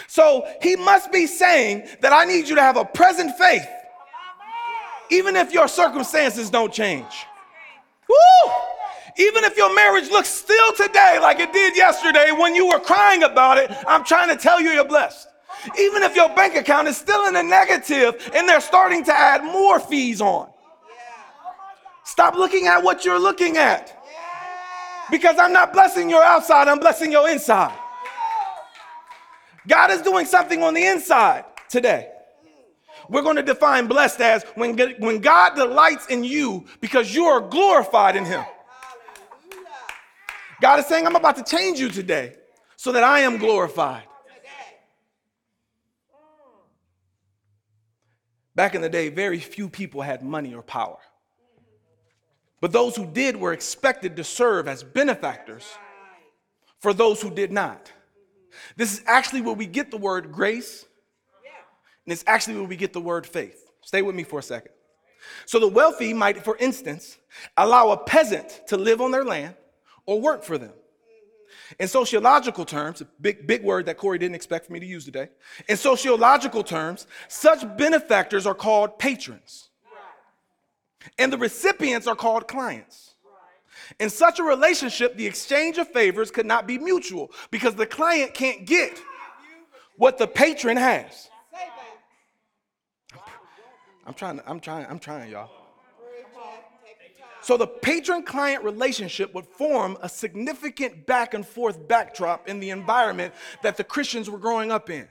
So 0.08 0.46
he 0.60 0.76
must 0.76 1.12
be 1.12 1.26
saying 1.26 1.86
that 2.00 2.12
I 2.12 2.24
need 2.24 2.48
you 2.48 2.56
to 2.56 2.62
have 2.62 2.76
a 2.76 2.84
present 2.84 3.36
faith, 3.36 3.66
even 5.10 5.36
if 5.36 5.52
your 5.52 5.68
circumstances 5.68 6.50
don't 6.50 6.72
change. 6.72 7.26
Woo! 8.08 8.52
Even 9.18 9.44
if 9.44 9.56
your 9.56 9.74
marriage 9.74 10.08
looks 10.10 10.28
still 10.28 10.72
today 10.72 11.18
like 11.20 11.38
it 11.38 11.52
did 11.52 11.76
yesterday 11.76 12.32
when 12.32 12.54
you 12.54 12.66
were 12.66 12.80
crying 12.80 13.22
about 13.22 13.58
it, 13.58 13.70
I'm 13.86 14.04
trying 14.04 14.30
to 14.30 14.36
tell 14.36 14.60
you 14.60 14.70
you're 14.70 14.84
blessed. 14.84 15.28
Even 15.78 16.02
if 16.02 16.16
your 16.16 16.28
bank 16.34 16.56
account 16.56 16.88
is 16.88 16.96
still 16.96 17.26
in 17.26 17.34
the 17.34 17.42
negative 17.42 18.30
and 18.34 18.48
they're 18.48 18.60
starting 18.60 19.04
to 19.04 19.12
add 19.12 19.44
more 19.44 19.78
fees 19.78 20.20
on. 20.20 20.50
Stop 22.04 22.34
looking 22.34 22.66
at 22.66 22.82
what 22.82 23.04
you're 23.04 23.18
looking 23.18 23.56
at. 23.56 23.98
Because 25.10 25.38
I'm 25.38 25.52
not 25.52 25.72
blessing 25.72 26.10
your 26.10 26.24
outside, 26.24 26.68
I'm 26.68 26.78
blessing 26.78 27.12
your 27.12 27.28
inside. 27.28 27.76
God 29.66 29.90
is 29.90 30.02
doing 30.02 30.26
something 30.26 30.62
on 30.62 30.74
the 30.74 30.84
inside 30.84 31.44
today. 31.68 32.08
We're 33.08 33.22
going 33.22 33.36
to 33.36 33.42
define 33.42 33.86
blessed 33.86 34.20
as 34.20 34.44
when, 34.54 34.76
when 34.98 35.20
God 35.20 35.54
delights 35.54 36.06
in 36.06 36.24
you 36.24 36.64
because 36.80 37.14
you 37.14 37.24
are 37.24 37.40
glorified 37.40 38.16
in 38.16 38.24
Him. 38.24 38.44
God 40.60 40.78
is 40.78 40.86
saying, 40.86 41.06
I'm 41.06 41.16
about 41.16 41.36
to 41.36 41.44
change 41.44 41.78
you 41.78 41.88
today 41.88 42.36
so 42.76 42.92
that 42.92 43.04
I 43.04 43.20
am 43.20 43.36
glorified. 43.36 44.04
Back 48.54 48.74
in 48.74 48.82
the 48.82 48.88
day, 48.88 49.08
very 49.08 49.38
few 49.38 49.68
people 49.68 50.02
had 50.02 50.22
money 50.22 50.54
or 50.54 50.62
power. 50.62 50.98
But 52.60 52.72
those 52.72 52.94
who 52.94 53.06
did 53.06 53.36
were 53.36 53.52
expected 53.52 54.16
to 54.16 54.24
serve 54.24 54.68
as 54.68 54.82
benefactors 54.82 55.66
for 56.80 56.92
those 56.92 57.20
who 57.20 57.30
did 57.30 57.50
not. 57.50 57.90
This 58.76 58.92
is 58.92 59.02
actually 59.06 59.40
where 59.40 59.54
we 59.54 59.66
get 59.66 59.90
the 59.90 59.96
word 59.96 60.30
grace, 60.30 60.84
and 62.04 62.12
it's 62.12 62.24
actually 62.26 62.56
where 62.56 62.64
we 62.64 62.76
get 62.76 62.92
the 62.92 63.00
word 63.00 63.26
faith. 63.26 63.70
Stay 63.80 64.02
with 64.02 64.14
me 64.14 64.22
for 64.22 64.38
a 64.38 64.42
second. 64.42 64.72
So 65.46 65.58
the 65.58 65.68
wealthy 65.68 66.12
might, 66.12 66.44
for 66.44 66.56
instance, 66.58 67.18
allow 67.56 67.90
a 67.90 67.96
peasant 67.96 68.62
to 68.68 68.76
live 68.76 69.00
on 69.00 69.10
their 69.10 69.24
land 69.24 69.54
or 70.06 70.20
work 70.20 70.44
for 70.44 70.58
them. 70.58 70.72
In 71.78 71.88
sociological 71.88 72.64
terms, 72.64 73.00
a 73.00 73.06
big, 73.20 73.46
big 73.46 73.62
word 73.62 73.86
that 73.86 73.96
Corey 73.96 74.18
didn't 74.18 74.34
expect 74.34 74.66
for 74.66 74.72
me 74.72 74.80
to 74.80 74.86
use 74.86 75.04
today. 75.04 75.28
In 75.68 75.76
sociological 75.76 76.62
terms, 76.62 77.06
such 77.28 77.64
benefactors 77.76 78.46
are 78.46 78.54
called 78.54 78.98
patrons 78.98 79.70
and 81.18 81.32
the 81.32 81.38
recipients 81.38 82.06
are 82.06 82.16
called 82.16 82.48
clients. 82.48 83.14
In 83.98 84.10
such 84.10 84.38
a 84.38 84.42
relationship, 84.42 85.16
the 85.16 85.26
exchange 85.26 85.78
of 85.78 85.88
favors 85.88 86.30
could 86.30 86.46
not 86.46 86.66
be 86.66 86.78
mutual 86.78 87.30
because 87.50 87.74
the 87.74 87.86
client 87.86 88.34
can't 88.34 88.64
get 88.64 89.00
what 89.96 90.18
the 90.18 90.26
patron 90.26 90.76
has. 90.76 91.28
I'm 94.06 94.14
trying, 94.14 94.40
I'm 94.46 94.60
trying, 94.60 94.86
I'm 94.86 94.98
trying, 94.98 95.30
y'all. 95.30 95.61
So 97.42 97.56
the 97.56 97.66
patron 97.66 98.22
client 98.22 98.62
relationship 98.62 99.34
would 99.34 99.46
form 99.46 99.98
a 100.00 100.08
significant 100.08 101.06
back 101.06 101.34
and 101.34 101.46
forth 101.46 101.88
backdrop 101.88 102.48
in 102.48 102.60
the 102.60 102.70
environment 102.70 103.34
that 103.62 103.76
the 103.76 103.84
Christians 103.84 104.30
were 104.30 104.38
growing 104.38 104.70
up 104.70 104.88
in. 104.90 105.08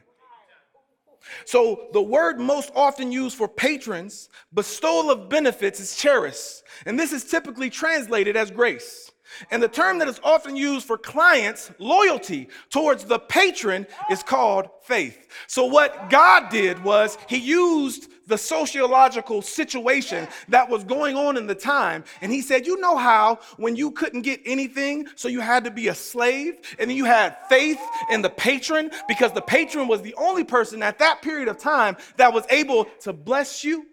So 1.46 1.89
the 1.94 2.02
word 2.02 2.39
most 2.39 2.72
often 2.76 3.12
used 3.12 3.38
for 3.38 3.48
patrons, 3.48 4.30
bestowal 4.54 5.12
of 5.12 5.30
benefits, 5.30 5.80
is 5.80 5.96
charis, 5.96 6.63
and 6.86 6.98
this 6.98 7.12
is 7.12 7.24
typically 7.26 7.70
translated 7.70 8.36
as 8.36 8.50
grace. 8.50 9.11
And 9.50 9.62
the 9.62 9.67
term 9.67 10.00
that 10.00 10.08
is 10.08 10.20
often 10.24 10.56
used 10.56 10.86
for 10.86 10.98
clients, 10.98 11.72
loyalty 11.80 12.50
towards 12.70 13.06
the 13.06 13.20
patron, 13.20 13.88
is 14.10 14.24
called 14.24 14.70
faith. 14.84 15.28
So, 15.48 15.65
what 15.65 16.10
God 16.10 16.50
did 16.50 16.84
was 16.84 17.17
He 17.28 17.38
used 17.38 18.10
the 18.32 18.38
sociological 18.38 19.41
situation 19.41 20.28
that 20.48 20.67
was 20.67 20.84
going 20.84 21.15
on 21.15 21.38
in 21.38 21.46
the 21.46 21.56
time. 21.56 22.04
And 22.22 22.32
he 22.32 22.41
said, 22.41 22.65
You 22.65 22.80
know 22.80 22.98
how 22.98 23.39
when 23.58 23.76
you 23.76 23.91
couldn't 23.91 24.22
get 24.22 24.41
anything, 24.46 25.08
so 25.15 25.28
you 25.28 25.41
had 25.41 25.63
to 25.65 25.72
be 25.72 25.89
a 25.89 25.96
slave, 25.96 26.56
and 26.80 26.89
then 26.89 26.98
you 26.98 27.06
had 27.06 27.38
faith 27.50 27.80
in 28.10 28.22
the 28.22 28.30
patron 28.30 28.89
because 29.08 29.34
the 29.34 29.41
patron 29.41 29.88
was 29.88 30.02
the 30.02 30.15
only 30.15 30.44
person 30.44 30.82
at 30.82 30.98
that 31.00 31.22
period 31.22 31.48
of 31.48 31.58
time 31.58 31.98
that 32.17 32.34
was 32.34 32.46
able 32.50 32.86
to 33.02 33.13
bless 33.13 33.63
you? 33.63 33.86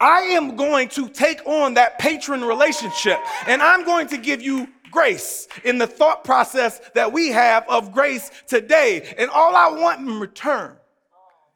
I 0.00 0.20
am 0.20 0.56
going 0.56 0.88
to 0.90 1.08
take 1.08 1.44
on 1.46 1.74
that 1.74 1.98
patron 1.98 2.44
relationship 2.44 3.18
and 3.46 3.60
I'm 3.60 3.84
going 3.84 4.06
to 4.08 4.18
give 4.18 4.40
you 4.40 4.68
grace 4.90 5.48
in 5.64 5.78
the 5.78 5.86
thought 5.86 6.24
process 6.24 6.80
that 6.94 7.12
we 7.12 7.28
have 7.28 7.64
of 7.68 7.92
grace 7.92 8.30
today. 8.46 9.14
And 9.18 9.30
all 9.30 9.54
I 9.56 9.68
want 9.68 10.00
in 10.00 10.20
return 10.20 10.76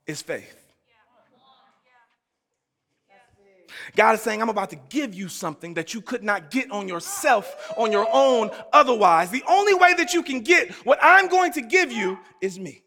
is 0.06 0.22
faith. 0.22 0.58
God 3.96 4.14
is 4.14 4.22
saying, 4.22 4.40
I'm 4.40 4.48
about 4.48 4.70
to 4.70 4.78
give 4.88 5.14
you 5.14 5.28
something 5.28 5.74
that 5.74 5.92
you 5.92 6.00
could 6.00 6.22
not 6.22 6.50
get 6.50 6.70
on 6.70 6.88
yourself, 6.88 7.72
on 7.76 7.92
your 7.92 8.06
own, 8.12 8.50
otherwise. 8.72 9.30
The 9.30 9.42
only 9.48 9.74
way 9.74 9.94
that 9.94 10.14
you 10.14 10.22
can 10.22 10.40
get 10.40 10.72
what 10.86 10.98
I'm 11.02 11.28
going 11.28 11.52
to 11.52 11.62
give 11.62 11.92
you 11.92 12.18
is 12.40 12.58
me. 12.58 12.82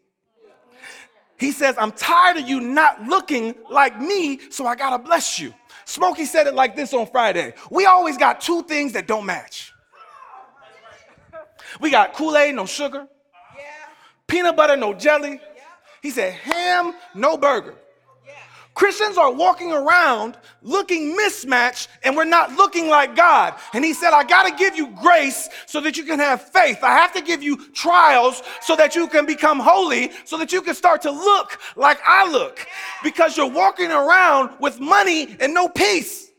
He 1.38 1.52
says, 1.52 1.76
I'm 1.78 1.92
tired 1.92 2.38
of 2.38 2.48
you 2.48 2.60
not 2.60 3.02
looking 3.02 3.54
like 3.70 4.00
me, 4.00 4.40
so 4.50 4.66
I 4.66 4.74
gotta 4.74 4.98
bless 4.98 5.38
you. 5.38 5.52
Smokey 5.84 6.24
said 6.24 6.46
it 6.46 6.54
like 6.54 6.74
this 6.74 6.92
on 6.94 7.06
Friday. 7.06 7.54
We 7.70 7.86
always 7.86 8.16
got 8.16 8.40
two 8.40 8.62
things 8.62 8.92
that 8.92 9.06
don't 9.06 9.26
match. 9.26 9.72
We 11.80 11.90
got 11.90 12.14
Kool 12.14 12.36
Aid, 12.36 12.54
no 12.54 12.66
sugar, 12.66 13.06
peanut 14.26 14.56
butter, 14.56 14.76
no 14.76 14.94
jelly. 14.94 15.40
He 16.02 16.10
said, 16.10 16.32
ham, 16.32 16.94
no 17.14 17.36
burger. 17.36 17.74
Christians 18.76 19.16
are 19.16 19.32
walking 19.32 19.72
around 19.72 20.36
looking 20.60 21.16
mismatched 21.16 21.88
and 22.04 22.14
we're 22.14 22.26
not 22.26 22.52
looking 22.52 22.88
like 22.88 23.16
God. 23.16 23.54
And 23.72 23.82
he 23.82 23.94
said, 23.94 24.12
I 24.12 24.22
got 24.22 24.46
to 24.46 24.54
give 24.54 24.76
you 24.76 24.88
grace 25.02 25.48
so 25.64 25.80
that 25.80 25.96
you 25.96 26.04
can 26.04 26.18
have 26.18 26.42
faith. 26.42 26.80
I 26.82 26.92
have 26.92 27.14
to 27.14 27.22
give 27.22 27.42
you 27.42 27.56
trials 27.72 28.42
so 28.60 28.76
that 28.76 28.94
you 28.94 29.08
can 29.08 29.24
become 29.24 29.60
holy, 29.60 30.10
so 30.26 30.36
that 30.36 30.52
you 30.52 30.60
can 30.60 30.74
start 30.74 31.00
to 31.02 31.10
look 31.10 31.58
like 31.74 31.98
I 32.04 32.30
look. 32.30 32.66
Because 33.02 33.34
you're 33.34 33.50
walking 33.50 33.90
around 33.90 34.50
with 34.60 34.78
money 34.78 35.34
and 35.40 35.54
no 35.54 35.68
peace. 35.68 36.30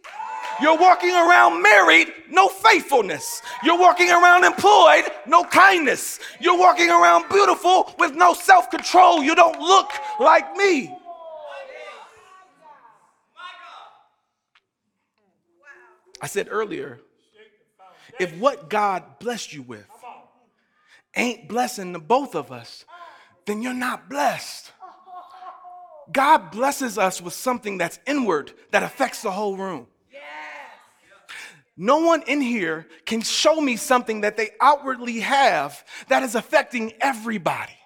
You're 0.61 0.77
walking 0.77 1.15
around 1.15 1.63
married, 1.63 2.13
no 2.29 2.49
faithfulness. 2.49 3.41
You're 3.63 3.79
walking 3.79 4.11
around 4.11 4.43
employed, 4.43 5.05
no 5.25 5.43
kindness. 5.43 6.19
You're 6.39 6.57
walking 6.57 6.89
around 6.89 7.29
beautiful 7.29 7.95
with 7.97 8.13
no 8.13 8.35
self 8.35 8.69
control. 8.69 9.23
You 9.23 9.33
don't 9.33 9.59
look 9.59 9.89
like 10.19 10.55
me. 10.55 10.95
I 16.21 16.27
said 16.27 16.47
earlier, 16.49 16.99
if 18.19 18.35
what 18.37 18.69
God 18.69 19.19
blessed 19.19 19.53
you 19.53 19.61
with 19.61 19.87
ain't 21.15 21.47
blessing 21.47 21.93
the 21.93 21.99
both 21.99 22.35
of 22.35 22.51
us, 22.51 22.85
then 23.45 23.61
you're 23.61 23.73
not 23.73 24.09
blessed. 24.09 24.71
God 26.11 26.51
blesses 26.51 26.97
us 26.97 27.21
with 27.21 27.33
something 27.33 27.77
that's 27.77 27.99
inward 28.07 28.53
that 28.71 28.83
affects 28.83 29.21
the 29.21 29.31
whole 29.31 29.57
room. 29.57 29.87
No 31.79 31.99
one 31.99 32.23
in 32.23 32.41
here 32.41 32.87
can 33.05 33.21
show 33.21 33.61
me 33.61 33.75
something 33.75 34.21
that 34.21 34.35
they 34.35 34.49
outwardly 34.59 35.19
have 35.19 35.83
that 36.07 36.23
is 36.23 36.33
affecting 36.33 36.93
everybody. 36.99 37.77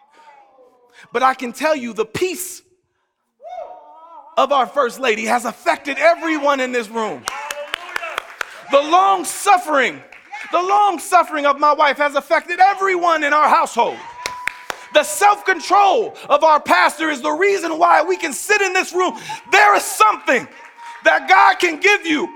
But 1.11 1.23
I 1.23 1.33
can 1.33 1.51
tell 1.51 1.75
you 1.75 1.93
the 1.93 2.05
peace 2.05 2.61
of 4.37 4.53
our 4.53 4.65
First 4.65 4.99
Lady 4.99 5.25
has 5.25 5.43
affected 5.43 5.97
everyone 5.97 6.61
in 6.61 6.71
this 6.71 6.87
room. 6.87 7.23
The 8.71 8.81
long 8.81 9.25
suffering, 9.25 10.01
the 10.51 10.61
long 10.61 10.97
suffering 10.97 11.45
of 11.45 11.59
my 11.59 11.73
wife 11.73 11.97
has 11.97 12.15
affected 12.15 12.59
everyone 12.59 13.23
in 13.23 13.33
our 13.33 13.49
household. 13.49 13.97
The 14.93 15.03
self 15.03 15.45
control 15.45 16.15
of 16.29 16.43
our 16.43 16.59
pastor 16.59 17.09
is 17.09 17.21
the 17.21 17.31
reason 17.31 17.77
why 17.77 18.01
we 18.01 18.17
can 18.17 18.33
sit 18.33 18.61
in 18.61 18.73
this 18.73 18.93
room. 18.93 19.17
There 19.51 19.75
is 19.75 19.83
something 19.83 20.47
that 21.03 21.27
God 21.27 21.59
can 21.59 21.79
give 21.79 22.05
you 22.05 22.27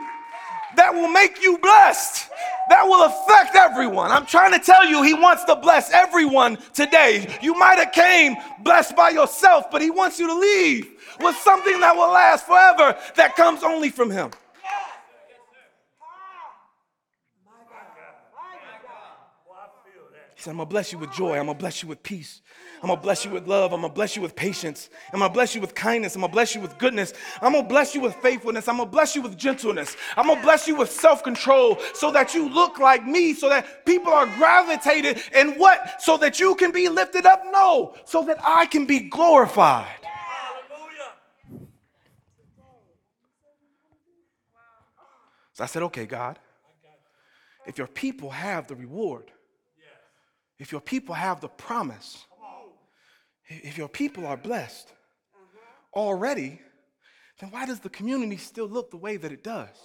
that 0.76 0.93
will 0.93 1.08
make 1.08 1.41
you 1.41 1.58
blessed, 1.58 2.30
that 2.69 2.84
will 2.84 3.06
affect 3.06 3.56
everyone. 3.56 4.12
I'm 4.12 4.26
trying 4.26 4.52
to 4.52 4.60
tell 4.60 4.86
you, 4.86 5.04
He 5.04 5.13
wants 5.13 5.45
to 5.45 5.56
bless 5.56 5.91
everyone 5.91 6.58
today. 6.74 7.38
You 7.41 7.54
might 7.58 7.78
have 7.80 7.93
came 7.93 8.36
blessed 8.62 8.95
by 8.95 9.12
yourself, 9.12 9.71
but 9.71 9.82
He 9.82 9.89
wants 9.89 10.19
you 10.19 10.28
to 10.28 10.38
leave 10.38 10.91
with 11.21 11.36
something 11.38 11.80
that 11.80 11.95
will 11.95 12.12
last 12.12 12.45
forever 12.45 12.98
that 13.15 13.38
comes 13.38 13.63
only 13.63 13.89
from 13.89 14.12
Him. 14.12 14.32
He 20.35 20.35
I'm 20.48 20.58
gonna 20.58 20.66
bless 20.66 20.92
you 20.92 20.98
with 20.98 21.12
joy. 21.12 21.38
I'm 21.38 21.48
gonna 21.48 21.58
bless 21.58 21.82
you 21.82 21.90
with 21.90 22.04
peace. 22.04 22.42
I'm 22.82 22.90
gonna 22.90 23.02
bless 23.02 23.26
you 23.26 23.32
with 23.32 23.48
love. 23.48 23.74
I'm 23.74 23.82
gonna 23.82 23.94
bless 23.94 24.16
you 24.16 24.22
with 24.22 24.36
patience. 24.36 24.90
I'm 25.12 25.20
gonna 25.20 25.34
bless 25.34 25.56
you 25.56 25.62
with 25.62 25.74
kindness. 25.76 26.16
I'm 26.16 26.22
gonna 26.22 26.34
bless 26.34 26.54
you 26.56 26.62
with 26.62 26.78
goodness. 26.78 27.14
I'm 27.42 27.54
gonna 27.54 27.68
bless 27.68 27.96
you 27.96 28.02
with 28.02 28.16
faithfulness. 28.16 28.68
I'm 28.68 28.78
gonna 28.78 28.90
bless 28.90 29.16
you 29.16 29.22
with 29.22 29.38
gentleness. 29.38 29.96
I'm 30.16 30.28
gonna 30.28 30.42
bless 30.42 30.68
you 30.68 30.76
with 30.76 30.92
self 30.92 31.24
control 31.24 31.80
so 31.94 32.12
that 32.12 32.34
you 32.34 32.50
look 32.50 32.80
like 32.80 33.06
me, 33.06 33.34
so 33.34 33.50
that 33.50 33.86
people 33.86 34.12
are 34.12 34.28
gravitated 34.38 35.22
and 35.34 35.58
what? 35.58 36.02
So 36.02 36.18
that 36.18 36.40
you 36.40 36.56
can 36.56 36.72
be 36.72 36.90
lifted 36.90 37.26
up? 37.26 37.44
No, 37.52 37.96
so 38.06 38.24
that 38.24 38.38
I 38.44 38.66
can 38.66 38.86
be 38.86 39.02
glorified. 39.10 39.88
So 45.54 45.64
I 45.64 45.68
said, 45.68 45.84
okay, 45.84 46.06
God, 46.06 46.38
if 47.66 47.78
your 47.78 47.88
people 47.88 48.30
have 48.30 48.68
the 48.68 48.76
reward, 48.76 49.32
if 50.58 50.72
your 50.72 50.82
people 50.82 51.15
have 51.15 51.41
the 51.41 51.50
promise, 51.50 52.26
if 53.48 53.78
your 53.78 53.89
people 53.89 54.26
are 54.26 54.38
blessed 54.38 54.91
already, 55.94 56.62
then 57.39 57.52
why 57.52 57.65
does 57.65 57.80
the 57.80 57.89
community 57.89 58.38
still 58.38 58.68
look 58.68 58.91
the 58.91 58.98
way 58.98 59.18
that 59.18 59.32
it 59.32 59.44
does? 59.44 59.76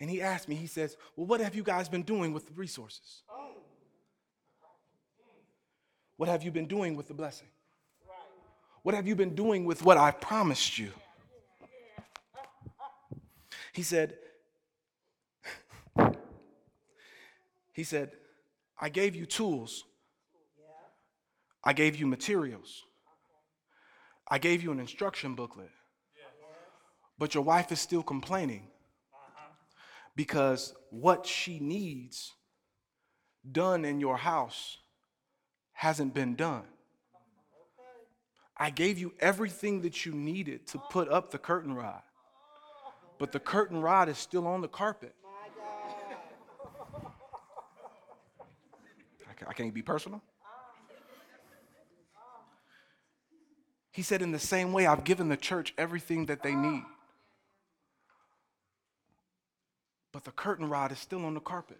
And 0.00 0.08
he 0.08 0.22
asked 0.22 0.48
me, 0.48 0.54
he 0.54 0.66
says, 0.66 0.96
Well, 1.16 1.26
what 1.26 1.40
have 1.40 1.56
you 1.56 1.62
guys 1.62 1.88
been 1.88 2.02
doing 2.02 2.32
with 2.32 2.46
the 2.46 2.52
resources? 2.52 3.22
What 6.16 6.28
have 6.28 6.42
you 6.42 6.50
been 6.50 6.66
doing 6.66 6.96
with 6.96 7.08
the 7.08 7.14
blessing? 7.14 7.48
What 8.82 8.94
have 8.94 9.06
you 9.06 9.16
been 9.16 9.34
doing 9.34 9.64
with 9.64 9.84
what 9.84 9.96
I 9.96 10.10
promised 10.10 10.78
you? 10.78 10.90
He 13.72 13.82
said, 13.82 14.16
He 17.72 17.84
said, 17.84 18.12
I 18.80 18.88
gave 18.88 19.14
you 19.16 19.26
tools. 19.26 19.84
I 21.64 21.72
gave 21.72 21.96
you 21.96 22.06
materials. 22.06 22.84
I 24.28 24.38
gave 24.38 24.62
you 24.62 24.70
an 24.70 24.80
instruction 24.80 25.34
booklet. 25.34 25.70
But 27.18 27.34
your 27.34 27.42
wife 27.42 27.72
is 27.72 27.80
still 27.80 28.02
complaining 28.02 28.68
because 30.14 30.74
what 30.90 31.26
she 31.26 31.58
needs 31.58 32.34
done 33.50 33.84
in 33.84 34.00
your 34.00 34.16
house 34.16 34.78
hasn't 35.72 36.14
been 36.14 36.36
done. 36.36 36.64
I 38.56 38.70
gave 38.70 38.98
you 38.98 39.12
everything 39.20 39.82
that 39.82 40.04
you 40.04 40.12
needed 40.12 40.66
to 40.68 40.78
put 40.90 41.08
up 41.08 41.30
the 41.30 41.38
curtain 41.38 41.72
rod, 41.72 42.02
but 43.18 43.30
the 43.30 43.38
curtain 43.38 43.80
rod 43.80 44.08
is 44.08 44.18
still 44.18 44.46
on 44.46 44.60
the 44.60 44.68
carpet. 44.68 45.14
I 49.48 49.54
can't 49.54 49.72
be 49.72 49.82
personal. 49.82 50.22
He 53.90 54.02
said, 54.02 54.22
in 54.22 54.30
the 54.30 54.38
same 54.38 54.72
way, 54.72 54.86
I've 54.86 55.02
given 55.02 55.28
the 55.28 55.36
church 55.36 55.74
everything 55.76 56.26
that 56.26 56.42
they 56.42 56.54
need. 56.54 56.84
But 60.12 60.24
the 60.24 60.30
curtain 60.30 60.68
rod 60.68 60.92
is 60.92 60.98
still 60.98 61.24
on 61.24 61.34
the 61.34 61.40
carpet. 61.40 61.78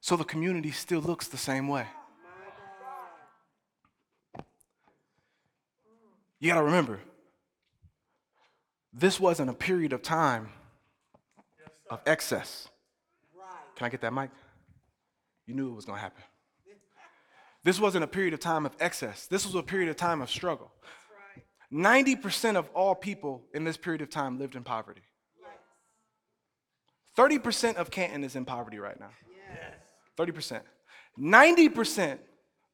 So 0.00 0.16
the 0.16 0.24
community 0.24 0.72
still 0.72 1.00
looks 1.00 1.28
the 1.28 1.36
same 1.36 1.68
way. 1.68 1.86
You 6.40 6.48
got 6.48 6.56
to 6.56 6.64
remember, 6.64 6.98
this 8.92 9.20
wasn't 9.20 9.48
a 9.48 9.54
period 9.54 9.92
of 9.92 10.02
time 10.02 10.48
of 11.88 12.00
excess. 12.04 12.68
Can 13.76 13.86
I 13.86 13.90
get 13.90 14.00
that 14.00 14.12
mic? 14.12 14.30
You 15.46 15.54
knew 15.54 15.70
it 15.70 15.74
was 15.74 15.84
going 15.84 15.98
to 15.98 16.02
happen. 16.02 16.22
This 17.64 17.78
wasn't 17.78 18.04
a 18.04 18.08
period 18.08 18.34
of 18.34 18.40
time 18.40 18.66
of 18.66 18.74
excess. 18.80 19.26
This 19.26 19.46
was 19.46 19.54
a 19.54 19.62
period 19.62 19.88
of 19.88 19.96
time 19.96 20.20
of 20.20 20.30
struggle. 20.30 20.72
90% 21.72 22.56
of 22.56 22.68
all 22.74 22.94
people 22.94 23.42
in 23.54 23.64
this 23.64 23.76
period 23.76 24.02
of 24.02 24.10
time 24.10 24.38
lived 24.38 24.56
in 24.56 24.64
poverty. 24.64 25.02
30% 27.16 27.76
of 27.76 27.90
Canton 27.90 28.24
is 28.24 28.36
in 28.36 28.44
poverty 28.44 28.78
right 28.78 28.98
now. 28.98 29.10
30%. 30.18 30.60
90% 31.18 32.18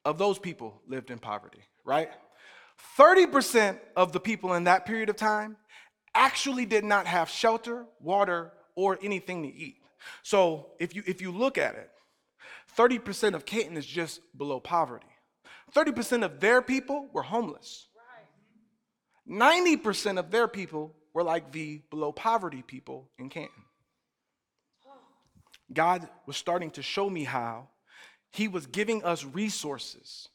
of 0.05 0.19
those 0.19 0.39
people 0.39 0.81
lived 0.87 1.11
in 1.11 1.19
poverty, 1.19 1.61
right? 1.85 2.11
30% 2.99 3.79
of 3.97 4.13
the 4.13 4.21
people 4.21 4.55
in 4.55 4.65
that 4.65 4.87
period 4.87 5.09
of 5.09 5.17
time 5.17 5.57
actually 6.15 6.67
did 6.67 6.85
not 6.85 7.07
have 7.07 7.29
shelter, 7.29 7.85
water, 8.01 8.53
or 8.75 8.99
anything 9.03 9.43
to 9.43 9.49
eat. 9.49 9.77
So 10.23 10.69
if 10.79 10.95
you 10.95 11.03
if 11.07 11.21
you 11.21 11.33
look 11.33 11.59
at 11.59 11.75
it, 11.75 11.91
30% 12.79 13.35
of 13.35 13.45
Canton 13.45 13.77
is 13.77 13.85
just 13.85 14.21
below 14.37 14.61
poverty. 14.61 15.09
30% 15.75 16.25
of 16.25 16.39
their 16.39 16.63
people 16.63 17.09
were 17.13 17.23
homeless. 17.23 17.89
90% 19.29 20.19
of 20.19 20.31
their 20.31 20.47
people 20.47 20.95
were 21.13 21.25
like 21.25 21.51
the 21.53 21.83
below 21.91 22.13
poverty 22.13 22.63
people 22.63 23.11
in 23.19 23.29
Canton. 23.29 23.65
God 25.73 26.09
was 26.25 26.37
starting 26.37 26.71
to 26.73 26.83
show 26.83 27.11
me 27.11 27.25
how 27.25 27.69
He 28.31 28.49
was 28.49 28.67
giving 28.67 29.05
us 29.05 29.25
resources. 29.25 30.29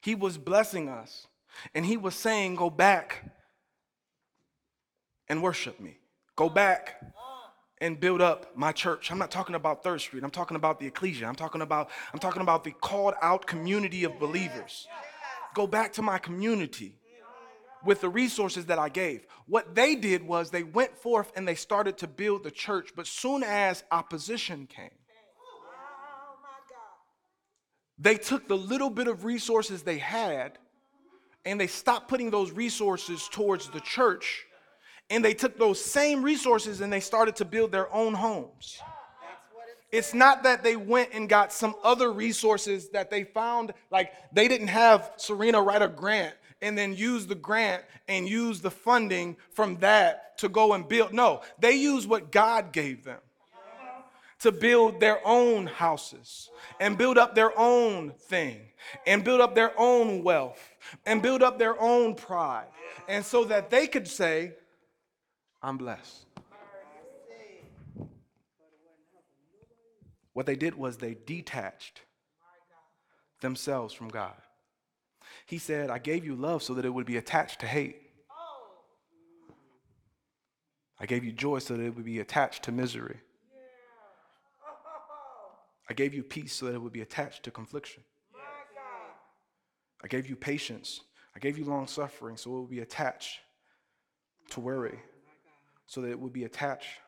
He 0.00 0.14
was 0.14 0.38
blessing 0.38 0.88
us. 0.88 1.26
And 1.74 1.84
He 1.84 1.96
was 1.96 2.14
saying, 2.14 2.56
Go 2.56 2.70
back 2.70 3.30
and 5.28 5.42
worship 5.42 5.78
me. 5.78 5.98
Go 6.34 6.48
back 6.48 7.00
and 7.80 7.98
build 7.98 8.20
up 8.20 8.56
my 8.56 8.72
church. 8.72 9.10
I'm 9.10 9.18
not 9.18 9.30
talking 9.30 9.54
about 9.54 9.82
Third 9.82 10.00
Street. 10.00 10.24
I'm 10.24 10.30
talking 10.30 10.56
about 10.56 10.80
the 10.80 10.86
ecclesia. 10.86 11.26
I'm 11.26 11.34
talking 11.34 11.62
about 11.62 11.90
I'm 12.12 12.18
talking 12.18 12.42
about 12.42 12.64
the 12.64 12.72
called 12.72 13.14
out 13.22 13.46
community 13.46 14.04
of 14.04 14.18
believers. 14.18 14.86
Go 15.54 15.66
back 15.66 15.92
to 15.94 16.02
my 16.02 16.18
community 16.18 16.94
with 17.84 18.00
the 18.00 18.08
resources 18.08 18.66
that 18.66 18.78
I 18.78 18.88
gave. 18.88 19.26
What 19.46 19.74
they 19.74 19.94
did 19.94 20.26
was 20.26 20.50
they 20.50 20.62
went 20.62 20.96
forth 20.96 21.32
and 21.36 21.46
they 21.46 21.54
started 21.54 21.96
to 21.98 22.06
build 22.06 22.44
the 22.44 22.50
church, 22.50 22.90
but 22.94 23.06
soon 23.06 23.42
as 23.42 23.84
opposition 23.90 24.66
came, 24.66 24.90
they 27.98 28.16
took 28.16 28.48
the 28.48 28.56
little 28.56 28.90
bit 28.90 29.08
of 29.08 29.24
resources 29.24 29.82
they 29.82 29.98
had 29.98 30.58
and 31.44 31.58
they 31.60 31.66
stopped 31.66 32.08
putting 32.08 32.30
those 32.30 32.50
resources 32.50 33.28
towards 33.30 33.70
the 33.70 33.80
church 33.80 34.44
and 35.10 35.24
they 35.24 35.34
took 35.34 35.58
those 35.58 35.82
same 35.82 36.22
resources 36.22 36.80
and 36.80 36.92
they 36.92 37.00
started 37.00 37.36
to 37.36 37.44
build 37.44 37.72
their 37.72 37.92
own 37.92 38.14
homes. 38.14 38.80
It's 39.90 40.12
not 40.12 40.42
that 40.42 40.62
they 40.62 40.76
went 40.76 41.10
and 41.14 41.28
got 41.28 41.52
some 41.52 41.74
other 41.82 42.12
resources 42.12 42.90
that 42.90 43.10
they 43.10 43.24
found, 43.24 43.72
like 43.90 44.12
they 44.32 44.46
didn't 44.46 44.68
have 44.68 45.12
Serena 45.16 45.62
write 45.62 45.80
a 45.80 45.88
grant 45.88 46.34
and 46.60 46.76
then 46.76 46.94
use 46.94 47.26
the 47.26 47.34
grant 47.34 47.84
and 48.06 48.28
use 48.28 48.60
the 48.60 48.70
funding 48.70 49.36
from 49.52 49.76
that 49.76 50.36
to 50.38 50.48
go 50.48 50.74
and 50.74 50.86
build. 50.88 51.14
No, 51.14 51.40
they 51.58 51.72
use 51.72 52.06
what 52.06 52.30
God 52.30 52.72
gave 52.72 53.04
them 53.04 53.20
to 54.40 54.52
build 54.52 55.00
their 55.00 55.26
own 55.26 55.66
houses 55.66 56.50
and 56.80 56.98
build 56.98 57.16
up 57.16 57.34
their 57.34 57.58
own 57.58 58.10
thing 58.10 58.60
and 59.06 59.24
build 59.24 59.40
up 59.40 59.54
their 59.54 59.72
own 59.78 60.22
wealth 60.22 60.76
and 61.06 61.22
build 61.22 61.42
up 61.42 61.58
their 61.58 61.80
own 61.80 62.14
pride. 62.14 62.66
And 63.08 63.24
so 63.24 63.44
that 63.44 63.70
they 63.70 63.86
could 63.86 64.06
say, 64.06 64.52
I'm 65.62 65.76
blessed. 65.76 66.26
What 70.32 70.46
they 70.46 70.56
did 70.56 70.74
was 70.76 70.96
they 70.98 71.16
detached 71.26 72.02
themselves 73.40 73.92
from 73.92 74.08
God. 74.08 74.34
He 75.46 75.58
said, 75.58 75.90
I 75.90 75.98
gave 75.98 76.24
you 76.24 76.36
love 76.36 76.62
so 76.62 76.74
that 76.74 76.84
it 76.84 76.90
would 76.90 77.06
be 77.06 77.16
attached 77.16 77.60
to 77.60 77.66
hate. 77.66 78.02
I 81.00 81.06
gave 81.06 81.24
you 81.24 81.32
joy 81.32 81.58
so 81.58 81.76
that 81.76 81.84
it 81.84 81.94
would 81.94 82.04
be 82.04 82.20
attached 82.20 82.64
to 82.64 82.72
misery. 82.72 83.20
I 85.90 85.94
gave 85.94 86.12
you 86.12 86.22
peace 86.22 86.52
so 86.52 86.66
that 86.66 86.74
it 86.74 86.82
would 86.82 86.92
be 86.92 87.00
attached 87.00 87.44
to 87.44 87.50
confliction. 87.50 88.02
I 90.02 90.06
gave 90.06 90.28
you 90.28 90.36
patience. 90.36 91.00
I 91.34 91.38
gave 91.38 91.58
you 91.58 91.64
long 91.64 91.86
suffering 91.86 92.36
so 92.36 92.56
it 92.56 92.60
would 92.60 92.70
be 92.70 92.80
attached 92.80 93.40
to 94.50 94.60
worry, 94.60 94.98
so 95.88 96.02
that 96.02 96.10
it 96.10 96.20
would 96.20 96.32
be 96.32 96.44
attached 96.44 97.00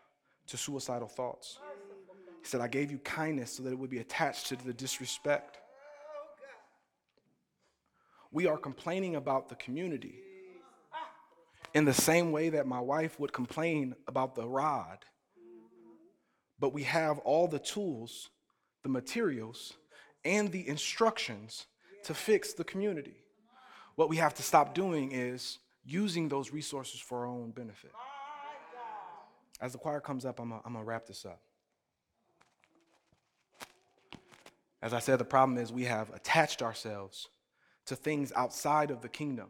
to 0.49 0.57
suicidal 0.57 1.07
thoughts. 1.07 1.59
He 2.43 2.49
said, 2.49 2.62
I 2.62 2.66
gave 2.66 2.90
you 2.90 2.99
kindness 2.99 3.53
so 3.53 3.62
that 3.62 3.71
it 3.71 3.79
would 3.79 3.90
be 3.90 3.99
attached 3.99 4.49
to 4.49 4.57
the 4.57 4.73
disrespect. 4.73 5.59
We 8.33 8.47
are 8.47 8.57
complaining 8.57 9.16
about 9.16 9.49
the 9.49 9.55
community 9.57 10.14
in 11.75 11.85
the 11.85 11.93
same 11.93 12.33
way 12.33 12.49
that 12.49 12.66
my 12.66 12.81
wife 12.81 13.21
would 13.21 13.33
complain 13.33 13.95
about 14.09 14.35
the 14.35 14.49
rod. 14.49 15.05
But 16.59 16.73
we 16.73 16.85
have 16.85 17.19
all 17.19 17.49
the 17.49 17.59
tools, 17.59 18.31
the 18.83 18.88
materials, 18.88 19.75
and 20.25 20.51
the 20.51 20.66
instructions 20.66 21.66
to 22.05 22.14
fix 22.14 22.55
the 22.55 22.64
community. 22.64 23.16
What 23.97 24.09
we 24.09 24.16
have 24.16 24.35
to 24.35 24.43
stop 24.43 24.75
doing 24.75 25.12
is 25.12 25.59
using 25.85 26.29
those 26.29 26.51
resources 26.51 27.01
for 27.01 27.21
our 27.21 27.27
own 27.27 27.51
benefit. 27.51 27.93
As 29.61 29.73
the 29.73 29.79
choir 29.79 30.01
comes 30.01 30.25
up, 30.25 30.40
I'm 30.40 30.51
going 30.51 30.75
to 30.75 30.83
wrap 30.83 31.07
this 31.07 31.25
up. 31.27 31.40
As 34.83 34.94
I 34.94 34.99
said, 34.99 35.18
the 35.18 35.25
problem 35.25 35.59
is 35.59 35.70
we 35.70 35.85
have 35.85 36.11
attached 36.14 36.62
ourselves 36.62 37.29
to 37.87 37.96
things 37.96 38.33
outside 38.35 38.90
of 38.90 39.03
the 39.03 39.09
kingdom. 39.09 39.49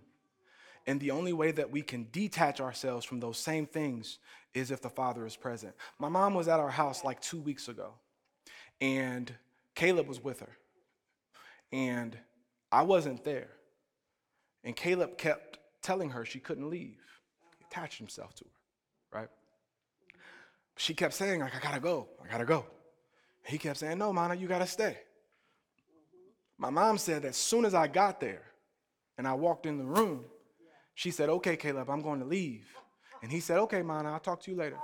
And 0.87 0.99
the 0.99 1.13
only 1.13 1.33
way 1.33 1.53
that 1.53 1.71
we 1.71 1.83
can 1.83 2.09
detach 2.11 2.61
ourselves 2.61 3.05
from 3.07 3.21
those 3.21 3.39
same 3.39 3.67
things 3.67 4.19
is 4.55 4.73
if 4.73 4.81
the 4.81 4.91
Father 4.91 5.25
is 5.27 5.37
present. 5.37 5.75
My 5.99 6.09
mom 6.09 6.35
was 6.35 6.49
at 6.49 6.59
our 6.59 6.71
house 6.71 7.05
like 7.05 7.21
two 7.21 7.41
weeks 7.41 7.69
ago, 7.69 7.93
and 8.81 9.33
Caleb 9.77 10.09
was 10.09 10.25
with 10.25 10.41
her. 10.41 10.57
And 11.71 12.19
I 12.73 12.83
wasn't 12.83 13.23
there. 13.23 13.51
And 14.65 14.75
Caleb 14.75 15.17
kept 15.17 15.59
telling 15.83 16.11
her 16.11 16.25
she 16.25 16.41
couldn't 16.41 16.69
leave. 16.69 16.99
He 17.59 17.65
attached 17.71 17.99
himself 17.99 18.35
to 18.37 18.45
her, 18.45 19.21
right? 19.21 19.29
She 20.81 20.95
kept 20.95 21.13
saying, 21.13 21.41
like, 21.41 21.55
I 21.55 21.59
gotta 21.61 21.79
go, 21.79 22.09
I 22.25 22.33
gotta 22.33 22.47
go. 22.47 22.65
He 23.45 23.59
kept 23.59 23.81
saying, 23.81 23.99
No, 23.99 24.15
Mana, 24.15 24.35
you 24.35 24.49
gotta 24.49 24.67
stay. 24.67 24.97
My 26.57 26.71
mom 26.71 26.97
said 26.97 27.21
that 27.21 27.29
as 27.29 27.37
soon 27.37 27.67
as 27.67 27.75
I 27.75 27.87
got 27.87 28.19
there 28.19 28.45
and 29.19 29.29
I 29.29 29.35
walked 29.35 29.67
in 29.67 29.77
the 29.77 29.85
room, 29.85 30.25
she 30.95 31.11
said, 31.11 31.29
Okay, 31.29 31.59
Caleb, 31.59 31.91
I'm 31.91 32.01
going 32.01 32.21
to 32.21 32.25
leave. 32.25 32.67
And 33.23 33.31
he 33.31 33.41
said, 33.41 33.59
Okay, 33.59 33.83
Mana, 33.83 34.11
I'll 34.11 34.21
talk 34.21 34.41
to 34.45 34.51
you 34.51 34.57
later. 34.57 34.79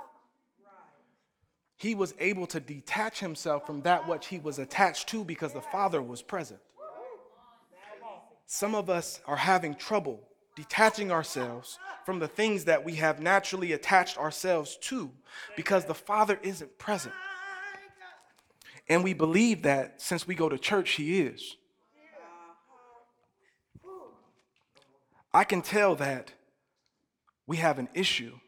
He 1.77 1.95
was 1.95 2.13
able 2.19 2.45
to 2.45 2.59
detach 2.59 3.19
himself 3.19 3.65
from 3.65 3.81
that 3.81 4.07
which 4.07 4.27
he 4.27 4.37
was 4.37 4.59
attached 4.59 5.09
to 5.09 5.23
because 5.23 5.53
the 5.53 5.61
Father 5.61 5.99
was 5.99 6.21
present. 6.21 6.59
Some 8.45 8.75
of 8.75 8.91
us 8.91 9.19
are 9.25 9.35
having 9.35 9.73
trouble 9.73 10.27
detaching 10.57 11.11
ourselves 11.11 11.77
from 12.03 12.17
the 12.17 12.27
things 12.27 12.65
that 12.65 12.83
we 12.83 12.95
have 12.95 13.21
naturally 13.21 13.73
attached 13.73 14.17
ourselves 14.17 14.75
to 14.81 15.11
because 15.55 15.85
the 15.85 15.93
Father 15.93 16.39
isn't 16.41 16.79
present. 16.79 17.13
And 18.89 19.03
we 19.03 19.13
believe 19.13 19.61
that 19.61 20.01
since 20.01 20.27
we 20.27 20.33
go 20.33 20.49
to 20.49 20.57
church, 20.57 20.93
He 20.93 21.21
is. 21.21 21.55
I 25.31 25.43
can 25.43 25.61
tell 25.61 25.93
that 25.95 26.31
we 27.45 27.57
have 27.57 27.77
an 27.77 27.89
issue 27.93 28.39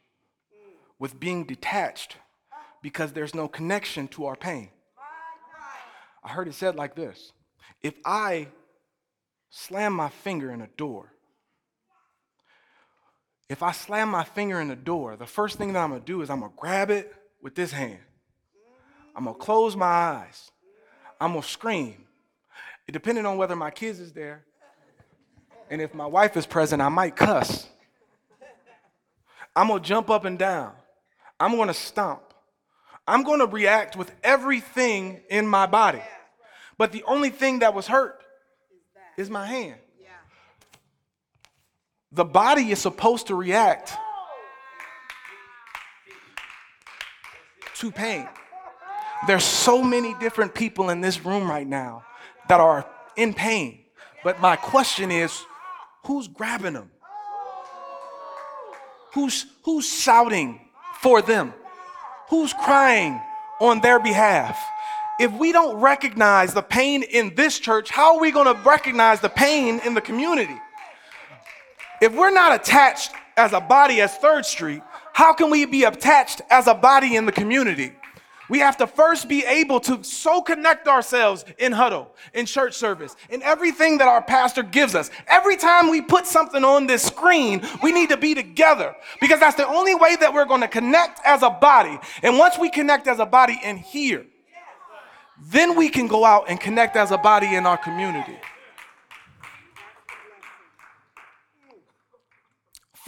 with 0.97 1.19
being 1.19 1.43
detached 1.43 2.17
because 2.81 3.13
there's 3.13 3.35
no 3.35 3.47
connection 3.47 4.07
to 4.07 4.25
our 4.25 4.35
pain. 4.35 4.69
I 6.23 6.29
heard 6.29 6.47
it 6.47 6.55
said 6.55 6.75
like 6.75 6.95
this 6.95 7.33
If 7.83 7.93
I 8.03 8.47
slam 9.51 9.93
my 9.93 10.09
finger 10.09 10.51
in 10.51 10.61
a 10.61 10.67
door, 10.75 11.13
if 13.49 13.63
I 13.63 13.71
slam 13.71 14.09
my 14.09 14.23
finger 14.23 14.61
in 14.61 14.67
the 14.67 14.75
door, 14.75 15.15
the 15.15 15.25
first 15.25 15.57
thing 15.57 15.73
that 15.73 15.79
I'm 15.79 15.89
gonna 15.89 16.01
do 16.01 16.21
is 16.21 16.29
I'm 16.29 16.41
gonna 16.41 16.53
grab 16.55 16.91
it 16.91 17.13
with 17.41 17.55
this 17.55 17.71
hand. 17.71 17.99
I'm 19.15 19.25
gonna 19.25 19.37
close 19.37 19.75
my 19.75 19.87
eyes. 19.87 20.51
I'm 21.19 21.31
gonna 21.31 21.43
scream. 21.43 22.05
Depending 22.89 23.25
on 23.25 23.37
whether 23.37 23.55
my 23.55 23.71
kids 23.71 23.99
is 23.99 24.13
there, 24.13 24.45
and 25.69 25.81
if 25.81 25.93
my 25.93 26.05
wife 26.05 26.37
is 26.37 26.45
present, 26.45 26.81
I 26.81 26.89
might 26.89 27.15
cuss. 27.15 27.67
I'm 29.55 29.67
gonna 29.67 29.79
jump 29.79 30.09
up 30.09 30.25
and 30.25 30.37
down. 30.37 30.73
I'm 31.39 31.55
gonna 31.55 31.73
stomp. 31.73 32.21
I'm 33.07 33.23
gonna 33.23 33.47
react 33.47 33.95
with 33.95 34.11
everything 34.23 35.21
in 35.29 35.47
my 35.47 35.65
body. 35.65 36.03
But 36.77 36.91
the 36.91 37.03
only 37.03 37.29
thing 37.29 37.59
that 37.59 37.73
was 37.73 37.87
hurt 37.87 38.23
is 39.17 39.29
my 39.29 39.45
hand. 39.45 39.79
The 42.11 42.25
body 42.25 42.71
is 42.71 42.79
supposed 42.79 43.27
to 43.27 43.35
react 43.35 43.93
to 47.75 47.91
pain. 47.91 48.27
There's 49.27 49.43
so 49.43 49.83
many 49.83 50.15
different 50.19 50.53
people 50.53 50.89
in 50.89 51.01
this 51.01 51.23
room 51.23 51.49
right 51.49 51.67
now 51.67 52.03
that 52.47 52.59
are 52.59 52.85
in 53.15 53.33
pain. 53.33 53.79
But 54.23 54.41
my 54.41 54.55
question 54.55 55.11
is 55.11 55.45
who's 56.05 56.27
grabbing 56.27 56.73
them? 56.73 56.89
Who's, 59.13 59.45
who's 59.63 59.87
shouting 59.87 60.59
for 60.99 61.21
them? 61.21 61.53
Who's 62.29 62.53
crying 62.53 63.19
on 63.59 63.81
their 63.81 63.99
behalf? 63.99 64.59
If 65.19 65.31
we 65.33 65.51
don't 65.51 65.79
recognize 65.79 66.53
the 66.53 66.61
pain 66.61 67.03
in 67.03 67.35
this 67.35 67.59
church, 67.59 67.89
how 67.89 68.15
are 68.15 68.21
we 68.21 68.31
going 68.31 68.53
to 68.53 68.61
recognize 68.63 69.19
the 69.19 69.29
pain 69.29 69.81
in 69.85 69.93
the 69.93 70.01
community? 70.01 70.57
If 72.01 72.13
we're 72.13 72.31
not 72.31 72.53
attached 72.53 73.11
as 73.35 73.53
a 73.53 73.59
body 73.59 74.01
as 74.01 74.15
Third 74.17 74.45
Street, 74.45 74.81
how 75.13 75.33
can 75.33 75.49
we 75.49 75.65
be 75.65 75.83
attached 75.83 76.41
as 76.49 76.67
a 76.67 76.73
body 76.73 77.15
in 77.15 77.25
the 77.25 77.31
community? 77.31 77.93
We 78.49 78.59
have 78.59 78.77
to 78.77 78.87
first 78.87 79.29
be 79.29 79.45
able 79.45 79.79
to 79.81 80.03
so 80.03 80.41
connect 80.41 80.87
ourselves 80.87 81.45
in 81.59 81.71
huddle, 81.71 82.11
in 82.33 82.47
church 82.47 82.73
service, 82.73 83.15
in 83.29 83.43
everything 83.43 83.99
that 83.99 84.07
our 84.07 84.23
pastor 84.23 84.63
gives 84.63 84.95
us. 84.95 85.11
Every 85.27 85.55
time 85.55 85.89
we 85.89 86.01
put 86.01 86.25
something 86.25 86.63
on 86.63 86.87
this 86.87 87.03
screen, 87.03 87.61
we 87.83 87.91
need 87.91 88.09
to 88.09 88.17
be 88.17 88.33
together 88.33 88.95
because 89.21 89.39
that's 89.39 89.55
the 89.55 89.67
only 89.67 89.93
way 89.93 90.15
that 90.15 90.33
we're 90.33 90.45
going 90.45 90.61
to 90.61 90.67
connect 90.67 91.19
as 91.23 91.43
a 91.43 91.51
body. 91.51 91.99
And 92.23 92.39
once 92.39 92.57
we 92.57 92.71
connect 92.71 93.07
as 93.07 93.19
a 93.19 93.25
body 93.25 93.59
in 93.63 93.77
here, 93.77 94.25
then 95.39 95.77
we 95.77 95.87
can 95.87 96.07
go 96.07 96.25
out 96.25 96.45
and 96.49 96.59
connect 96.59 96.95
as 96.95 97.11
a 97.11 97.17
body 97.17 97.55
in 97.55 97.67
our 97.67 97.77
community. 97.77 98.37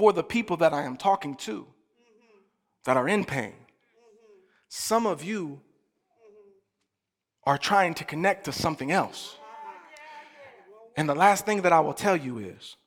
For 0.02 0.12
the 0.12 0.24
people 0.24 0.58
that 0.58 0.74
I 0.74 0.82
am 0.82 0.98
talking 0.98 1.36
to 1.46 1.68
that 2.86 2.98
are 2.98 3.08
in 3.08 3.24
pain, 3.24 3.54
some 4.68 5.06
of 5.06 5.24
you 5.24 5.62
are 7.44 7.60
trying 7.60 7.94
to 7.94 8.04
connect 8.04 8.46
to 8.46 8.52
something 8.52 8.92
else. 8.92 9.38
And 10.98 11.08
the 11.08 11.14
last 11.14 11.46
thing 11.46 11.62
that 11.62 11.72
I 11.72 11.82
will 11.82 11.94
tell 11.94 12.18
you 12.18 12.40
is 12.40 12.78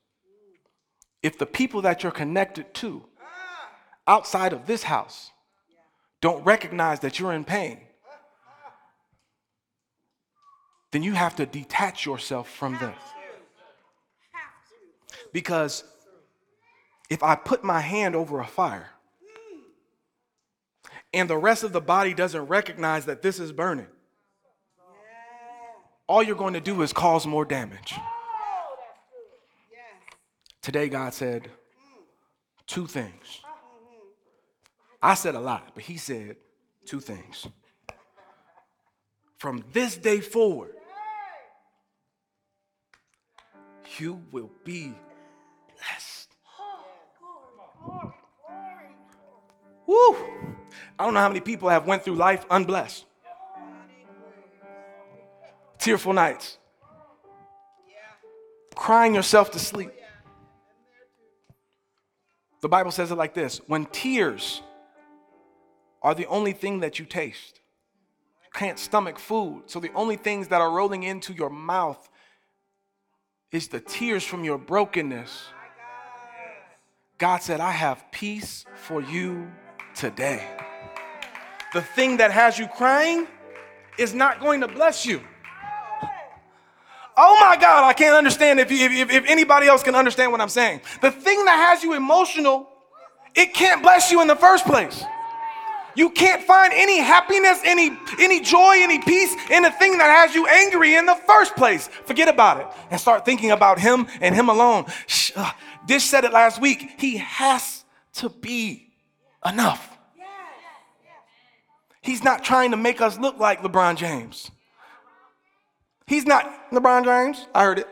if 1.22 1.38
the 1.38 1.46
people 1.46 1.82
that 1.82 2.02
you're 2.02 2.10
connected 2.10 2.74
to 2.82 3.04
outside 4.08 4.52
of 4.52 4.66
this 4.66 4.82
house 4.82 5.30
don't 6.20 6.42
recognize 6.42 6.98
that 6.98 7.20
you're 7.20 7.32
in 7.32 7.44
pain, 7.44 7.78
then 10.90 11.04
you 11.04 11.12
have 11.12 11.36
to 11.36 11.46
detach 11.46 12.06
yourself 12.06 12.50
from 12.50 12.76
them. 12.78 12.94
Because 15.32 15.84
if 17.10 17.22
I 17.22 17.34
put 17.34 17.62
my 17.64 17.80
hand 17.80 18.14
over 18.16 18.40
a 18.40 18.46
fire 18.46 18.90
and 21.12 21.28
the 21.28 21.36
rest 21.36 21.62
of 21.62 21.72
the 21.72 21.80
body 21.80 22.14
doesn't 22.14 22.46
recognize 22.46 23.06
that 23.06 23.22
this 23.22 23.38
is 23.38 23.52
burning, 23.52 23.86
all 26.06 26.22
you're 26.22 26.36
going 26.36 26.54
to 26.54 26.60
do 26.60 26.82
is 26.82 26.92
cause 26.92 27.26
more 27.26 27.44
damage. 27.44 27.94
Today, 30.60 30.88
God 30.88 31.12
said 31.12 31.50
two 32.66 32.86
things. 32.86 33.42
I 35.02 35.14
said 35.14 35.34
a 35.34 35.40
lot, 35.40 35.72
but 35.74 35.84
He 35.84 35.98
said 35.98 36.36
two 36.86 37.00
things. 37.00 37.46
From 39.36 39.62
this 39.72 39.96
day 39.96 40.20
forward, 40.20 40.74
you 43.98 44.22
will 44.32 44.50
be 44.64 44.94
blessed. 45.76 46.13
Woo! 49.86 50.16
I 50.98 51.04
don't 51.04 51.14
know 51.14 51.20
how 51.20 51.28
many 51.28 51.40
people 51.40 51.68
have 51.68 51.86
went 51.86 52.04
through 52.04 52.16
life 52.16 52.44
unblessed. 52.50 53.04
Tearful 55.78 56.12
nights. 56.12 56.58
Crying 58.74 59.14
yourself 59.14 59.50
to 59.52 59.58
sleep. 59.58 59.92
The 62.60 62.68
Bible 62.68 62.90
says 62.90 63.10
it 63.10 63.16
like 63.16 63.34
this 63.34 63.60
when 63.66 63.84
tears 63.86 64.62
are 66.02 66.14
the 66.14 66.26
only 66.26 66.52
thing 66.52 66.80
that 66.80 66.98
you 66.98 67.04
taste, 67.04 67.60
you 68.42 68.50
can't 68.54 68.78
stomach 68.78 69.18
food. 69.18 69.64
So 69.66 69.80
the 69.80 69.92
only 69.94 70.16
things 70.16 70.48
that 70.48 70.60
are 70.60 70.70
rolling 70.70 71.02
into 71.02 71.32
your 71.32 71.50
mouth 71.50 72.08
is 73.52 73.68
the 73.68 73.80
tears 73.80 74.24
from 74.24 74.44
your 74.44 74.58
brokenness. 74.58 75.48
God 77.18 77.42
said, 77.42 77.60
I 77.60 77.70
have 77.70 78.04
peace 78.10 78.64
for 78.74 79.00
you 79.00 79.50
today. 79.94 80.46
The 81.72 81.82
thing 81.82 82.16
that 82.18 82.30
has 82.30 82.58
you 82.58 82.66
crying 82.66 83.26
is 83.98 84.14
not 84.14 84.40
going 84.40 84.60
to 84.60 84.68
bless 84.68 85.06
you. 85.06 85.20
Oh 87.16 87.38
my 87.40 87.56
God, 87.56 87.84
I 87.84 87.92
can't 87.92 88.16
understand 88.16 88.58
if, 88.58 88.72
you, 88.72 88.88
if, 88.88 89.10
if 89.10 89.24
anybody 89.26 89.68
else 89.68 89.84
can 89.84 89.94
understand 89.94 90.32
what 90.32 90.40
I'm 90.40 90.48
saying. 90.48 90.80
The 91.00 91.12
thing 91.12 91.44
that 91.44 91.56
has 91.70 91.84
you 91.84 91.94
emotional, 91.94 92.68
it 93.34 93.54
can't 93.54 93.82
bless 93.82 94.10
you 94.10 94.20
in 94.20 94.26
the 94.26 94.34
first 94.34 94.64
place. 94.64 95.04
You 95.96 96.10
can't 96.10 96.42
find 96.42 96.72
any 96.74 96.98
happiness, 96.98 97.60
any, 97.64 97.96
any 98.18 98.40
joy, 98.40 98.74
any 98.78 98.98
peace 98.98 99.32
in 99.48 99.62
the 99.62 99.70
thing 99.70 99.98
that 99.98 100.10
has 100.10 100.34
you 100.34 100.46
angry 100.48 100.96
in 100.96 101.06
the 101.06 101.14
first 101.14 101.54
place. 101.54 101.88
Forget 102.04 102.28
about 102.28 102.60
it 102.60 102.66
and 102.90 103.00
start 103.00 103.24
thinking 103.24 103.52
about 103.52 103.78
Him 103.78 104.08
and 104.20 104.34
Him 104.34 104.48
alone. 104.48 104.86
Uh, 105.36 105.52
Dish 105.86 106.04
said 106.04 106.24
it 106.24 106.32
last 106.32 106.60
week. 106.60 106.94
He 106.98 107.18
has 107.18 107.84
to 108.14 108.28
be 108.28 108.92
enough. 109.44 109.90
He's 112.00 112.22
not 112.22 112.44
trying 112.44 112.70
to 112.72 112.76
make 112.76 113.00
us 113.00 113.18
look 113.18 113.38
like 113.38 113.62
LeBron 113.62 113.96
James. 113.96 114.50
He's 116.06 116.26
not 116.26 116.70
LeBron 116.70 117.04
James. 117.04 117.46
I 117.54 117.64
heard 117.64 117.78
it. 117.78 117.88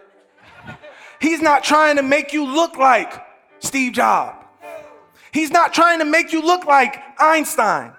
He's 1.21 1.41
not 1.41 1.65
trying 1.65 1.97
to 1.97 2.03
make 2.03 2.33
you 2.33 2.45
look 2.45 2.77
like 2.77 3.25
Steve 3.61 3.93
Jobs. 3.93 4.45
He's 5.33 5.51
not 5.51 5.73
trying 5.73 6.01
to 6.01 6.05
make 6.05 6.33
you 6.33 6.43
look 6.43 6.67
like 6.67 7.01
Einstein. 7.19 7.93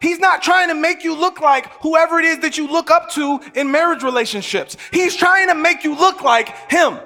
He's 0.00 0.18
not 0.18 0.42
trying 0.42 0.68
to 0.68 0.74
make 0.74 1.02
you 1.02 1.14
look 1.14 1.40
like 1.40 1.72
whoever 1.80 2.18
it 2.18 2.24
is 2.24 2.40
that 2.40 2.58
you 2.58 2.68
look 2.68 2.90
up 2.90 3.10
to 3.12 3.40
in 3.54 3.70
marriage 3.70 4.02
relationships. 4.02 4.76
He's 4.92 5.16
trying 5.16 5.48
to 5.48 5.54
make 5.54 5.82
you 5.82 5.96
look 5.96 6.22
like 6.22 6.70
him. 6.70 6.98